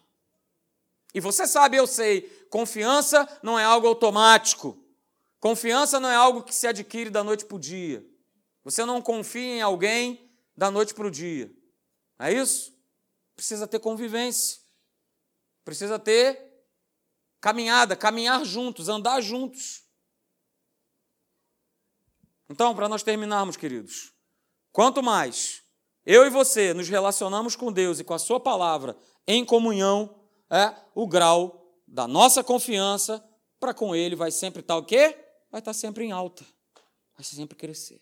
E 1.14 1.20
você 1.20 1.46
sabe, 1.46 1.76
eu 1.76 1.86
sei, 1.86 2.22
confiança 2.50 3.28
não 3.44 3.60
é 3.60 3.66
algo 3.66 3.86
automático. 3.86 4.82
Confiança 5.42 6.00
não 6.00 6.10
é 6.10 6.16
algo 6.16 6.42
que 6.42 6.56
se 6.56 6.68
adquire 6.68 7.10
da 7.10 7.22
noite 7.22 7.44
para 7.44 7.58
o 7.58 7.60
dia. 7.60 8.13
Você 8.64 8.86
não 8.86 9.02
confia 9.02 9.56
em 9.56 9.62
alguém 9.62 10.32
da 10.56 10.72
noite 10.72 10.94
para 10.94 11.08
o 11.08 11.12
dia. 11.12 11.54
É 12.20 12.32
isso? 12.32 12.74
Precisa 13.36 13.68
ter 13.68 13.80
convivência. 13.80 14.60
Precisa 15.66 16.00
ter 16.00 16.54
caminhada, 17.42 17.96
caminhar 17.96 18.46
juntos, 18.46 18.88
andar 18.88 19.20
juntos. 19.22 19.84
Então, 22.50 22.76
para 22.76 22.88
nós 22.88 23.04
terminarmos, 23.04 23.58
queridos, 23.58 24.14
quanto 24.72 25.02
mais 25.02 25.64
eu 26.06 26.26
e 26.26 26.30
você 26.30 26.74
nos 26.74 26.88
relacionamos 26.88 27.56
com 27.56 27.72
Deus 27.72 28.00
e 28.00 28.04
com 28.04 28.14
a 28.14 28.20
Sua 28.20 28.40
palavra 28.40 28.96
em 29.26 29.44
comunhão, 29.44 30.24
é 30.50 30.74
o 30.94 31.08
grau 31.08 31.82
da 31.88 32.08
nossa 32.08 32.44
confiança 32.44 33.24
para 33.60 33.74
com 33.74 33.96
Ele 33.96 34.16
vai 34.16 34.30
sempre 34.30 34.60
estar 34.60 34.76
o 34.76 34.86
quê? 34.86 35.18
Vai 35.50 35.60
estar 35.60 35.74
sempre 35.74 36.04
em 36.04 36.12
alta, 36.12 36.46
vai 37.16 37.24
sempre 37.24 37.58
crescer. 37.58 38.02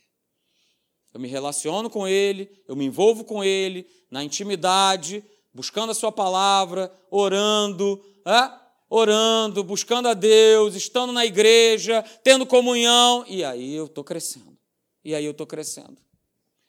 Eu 1.14 1.20
me 1.20 1.28
relaciono 1.28 1.89
com 1.89 2.07
Ele, 2.07 2.49
eu 2.68 2.76
me 2.76 2.86
envolvo 2.86 3.24
com 3.24 3.43
Ele 3.43 3.88
na 4.09 4.24
intimidade, 4.24 5.24
buscando 5.53 5.91
a 5.91 5.95
Sua 5.95 6.12
palavra, 6.12 6.91
orando, 7.09 8.03
é? 8.26 8.62
orando, 8.89 9.64
buscando 9.64 10.07
a 10.07 10.14
Deus, 10.14 10.76
estando 10.76 11.14
na 11.14 11.26
igreja, 11.26 12.03
tendo 12.24 12.45
comunhão, 12.45 13.26
e 13.28 13.43
aí 13.43 13.74
eu 13.74 13.86
estou 13.86 14.03
crescendo. 14.03 14.57
E 15.03 15.16
aí 15.16 15.26
eu 15.26 15.32
estou 15.32 15.47
crescendo. 15.47 15.97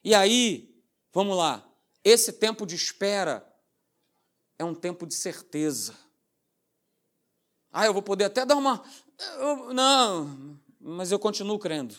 E 0.04 0.14
aí 0.14 0.72
Vamos 1.12 1.36
lá. 1.36 1.62
Esse 2.02 2.32
tempo 2.32 2.64
de 2.64 2.74
espera 2.74 3.46
é 4.58 4.64
um 4.64 4.74
tempo 4.74 5.06
de 5.06 5.14
certeza. 5.14 5.94
Ah, 7.70 7.86
eu 7.86 7.92
vou 7.92 8.02
poder 8.02 8.24
até 8.24 8.44
dar 8.44 8.56
uma. 8.56 8.82
Não, 9.74 10.58
mas 10.80 11.12
eu 11.12 11.18
continuo 11.18 11.58
crendo. 11.58 11.94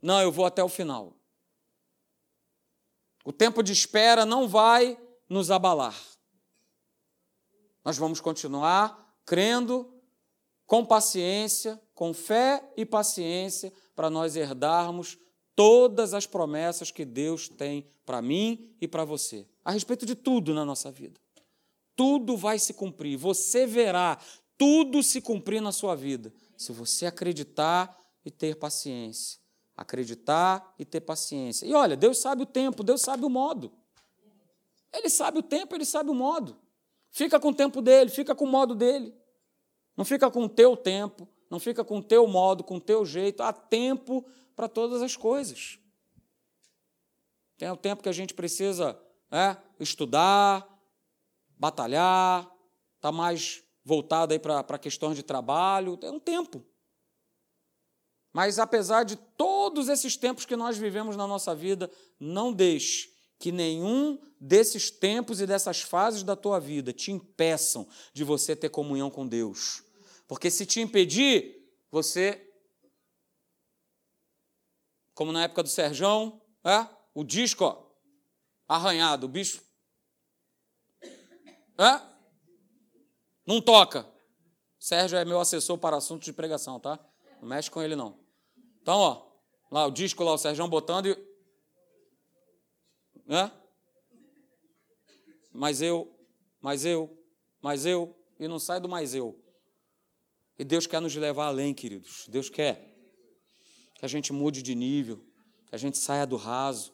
Não, 0.00 0.20
eu 0.20 0.30
vou 0.30 0.44
até 0.44 0.62
o 0.62 0.68
final. 0.68 1.16
O 3.24 3.32
tempo 3.32 3.62
de 3.62 3.72
espera 3.72 4.24
não 4.24 4.48
vai 4.48 4.98
nos 5.28 5.50
abalar. 5.50 5.98
Nós 7.84 7.96
vamos 7.96 8.20
continuar 8.20 9.16
crendo 9.24 9.92
com 10.66 10.84
paciência, 10.84 11.80
com 11.94 12.14
fé 12.14 12.62
e 12.76 12.84
paciência, 12.86 13.72
para 13.94 14.08
nós 14.08 14.36
herdarmos 14.36 15.18
todas 15.54 16.14
as 16.14 16.26
promessas 16.26 16.90
que 16.90 17.04
Deus 17.04 17.48
tem 17.48 17.86
para 18.06 18.22
mim 18.22 18.74
e 18.80 18.88
para 18.88 19.04
você, 19.04 19.46
a 19.64 19.72
respeito 19.72 20.06
de 20.06 20.14
tudo 20.14 20.54
na 20.54 20.64
nossa 20.64 20.90
vida. 20.90 21.20
Tudo 21.94 22.36
vai 22.36 22.58
se 22.58 22.72
cumprir, 22.72 23.16
você 23.16 23.66
verá 23.66 24.18
tudo 24.56 25.02
se 25.02 25.20
cumprir 25.20 25.60
na 25.60 25.72
sua 25.72 25.94
vida, 25.94 26.32
se 26.56 26.72
você 26.72 27.06
acreditar 27.06 27.98
e 28.24 28.30
ter 28.30 28.56
paciência. 28.56 29.39
Acreditar 29.80 30.74
e 30.78 30.84
ter 30.84 31.00
paciência. 31.00 31.64
E 31.64 31.72
olha, 31.72 31.96
Deus 31.96 32.18
sabe 32.18 32.42
o 32.42 32.46
tempo, 32.46 32.84
Deus 32.84 33.00
sabe 33.00 33.24
o 33.24 33.30
modo. 33.30 33.72
Ele 34.92 35.08
sabe 35.08 35.38
o 35.38 35.42
tempo, 35.42 35.74
ele 35.74 35.86
sabe 35.86 36.10
o 36.10 36.14
modo. 36.14 36.58
Fica 37.10 37.40
com 37.40 37.48
o 37.48 37.54
tempo 37.54 37.80
dele, 37.80 38.10
fica 38.10 38.34
com 38.34 38.44
o 38.44 38.48
modo 38.48 38.74
dele. 38.74 39.14
Não 39.96 40.04
fica 40.04 40.30
com 40.30 40.44
o 40.44 40.48
teu 40.48 40.76
tempo, 40.76 41.26
não 41.48 41.58
fica 41.58 41.82
com 41.82 41.98
o 41.98 42.02
teu 42.02 42.26
modo, 42.26 42.62
com 42.62 42.76
o 42.76 42.80
teu 42.80 43.06
jeito. 43.06 43.42
Há 43.42 43.54
tempo 43.54 44.22
para 44.54 44.68
todas 44.68 45.00
as 45.00 45.16
coisas. 45.16 45.78
Tem 47.56 47.70
o 47.70 47.76
tempo 47.76 48.02
que 48.02 48.08
a 48.08 48.12
gente 48.12 48.34
precisa 48.34 49.00
é, 49.30 49.56
estudar, 49.78 50.66
batalhar, 51.58 52.50
está 52.96 53.10
mais 53.10 53.62
voltado 53.84 54.32
aí 54.32 54.38
para 54.38 54.78
questões 54.78 55.16
de 55.16 55.22
trabalho, 55.22 55.96
tem 55.96 56.10
um 56.10 56.20
tempo. 56.20 56.64
Mas 58.32 58.58
apesar 58.58 59.04
de 59.04 59.16
todos 59.70 59.88
esses 59.88 60.16
tempos 60.16 60.44
que 60.44 60.56
nós 60.56 60.76
vivemos 60.76 61.16
na 61.16 61.26
nossa 61.28 61.54
vida, 61.54 61.88
não 62.18 62.52
deixe 62.52 63.12
que 63.38 63.52
nenhum 63.52 64.20
desses 64.40 64.90
tempos 64.90 65.40
e 65.40 65.46
dessas 65.46 65.80
fases 65.80 66.24
da 66.24 66.34
tua 66.34 66.58
vida 66.58 66.92
te 66.92 67.12
impeçam 67.12 67.88
de 68.12 68.24
você 68.24 68.56
ter 68.56 68.68
comunhão 68.68 69.10
com 69.10 69.26
Deus. 69.26 69.84
Porque 70.26 70.50
se 70.50 70.66
te 70.66 70.80
impedir, 70.80 71.72
você 71.90 72.46
como 75.14 75.32
na 75.32 75.44
época 75.44 75.62
do 75.62 75.68
Serjão, 75.68 76.40
é? 76.64 76.86
o 77.14 77.22
disco 77.22 77.64
ó, 77.64 77.86
arranhado, 78.66 79.26
o 79.26 79.28
bicho. 79.28 79.62
É? 81.78 82.00
Não 83.46 83.60
toca. 83.60 84.06
Sérgio 84.78 85.18
é 85.18 85.24
meu 85.24 85.38
assessor 85.38 85.78
para 85.78 85.96
assuntos 85.96 86.24
de 86.24 86.32
pregação, 86.32 86.80
tá? 86.80 86.98
Não 87.40 87.48
mexe 87.48 87.70
com 87.70 87.80
ele, 87.82 87.94
não. 87.94 88.18
Então, 88.80 88.98
ó, 88.98 89.29
lá 89.70 89.86
o 89.86 89.90
disco 89.90 90.24
lá, 90.24 90.32
o 90.32 90.38
Sérgio 90.38 90.66
botando 90.68 91.06
e. 91.06 91.30
É? 93.28 93.50
Mas 95.52 95.80
eu, 95.80 96.10
mas 96.60 96.84
eu, 96.84 97.16
mas 97.60 97.86
eu, 97.86 98.16
e 98.38 98.48
não 98.48 98.58
sai 98.58 98.80
do 98.80 98.88
mais 98.88 99.14
eu. 99.14 99.38
E 100.58 100.64
Deus 100.64 100.86
quer 100.86 101.00
nos 101.00 101.14
levar 101.14 101.46
além, 101.46 101.72
queridos. 101.72 102.26
Deus 102.28 102.48
quer 102.48 102.90
que 103.94 104.04
a 104.04 104.08
gente 104.08 104.32
mude 104.32 104.62
de 104.62 104.74
nível, 104.74 105.24
que 105.66 105.74
a 105.74 105.78
gente 105.78 105.98
saia 105.98 106.26
do 106.26 106.36
raso. 106.36 106.92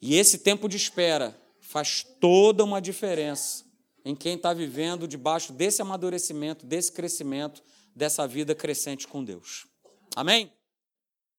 E 0.00 0.16
esse 0.16 0.38
tempo 0.38 0.68
de 0.68 0.76
espera 0.76 1.38
faz 1.60 2.02
toda 2.20 2.64
uma 2.64 2.80
diferença 2.80 3.64
em 4.04 4.14
quem 4.14 4.36
está 4.36 4.54
vivendo 4.54 5.06
debaixo 5.06 5.52
desse 5.52 5.82
amadurecimento, 5.82 6.64
desse 6.64 6.90
crescimento, 6.90 7.62
dessa 7.94 8.26
vida 8.26 8.54
crescente 8.54 9.06
com 9.06 9.22
Deus. 9.22 9.66
Amém? 10.16 10.50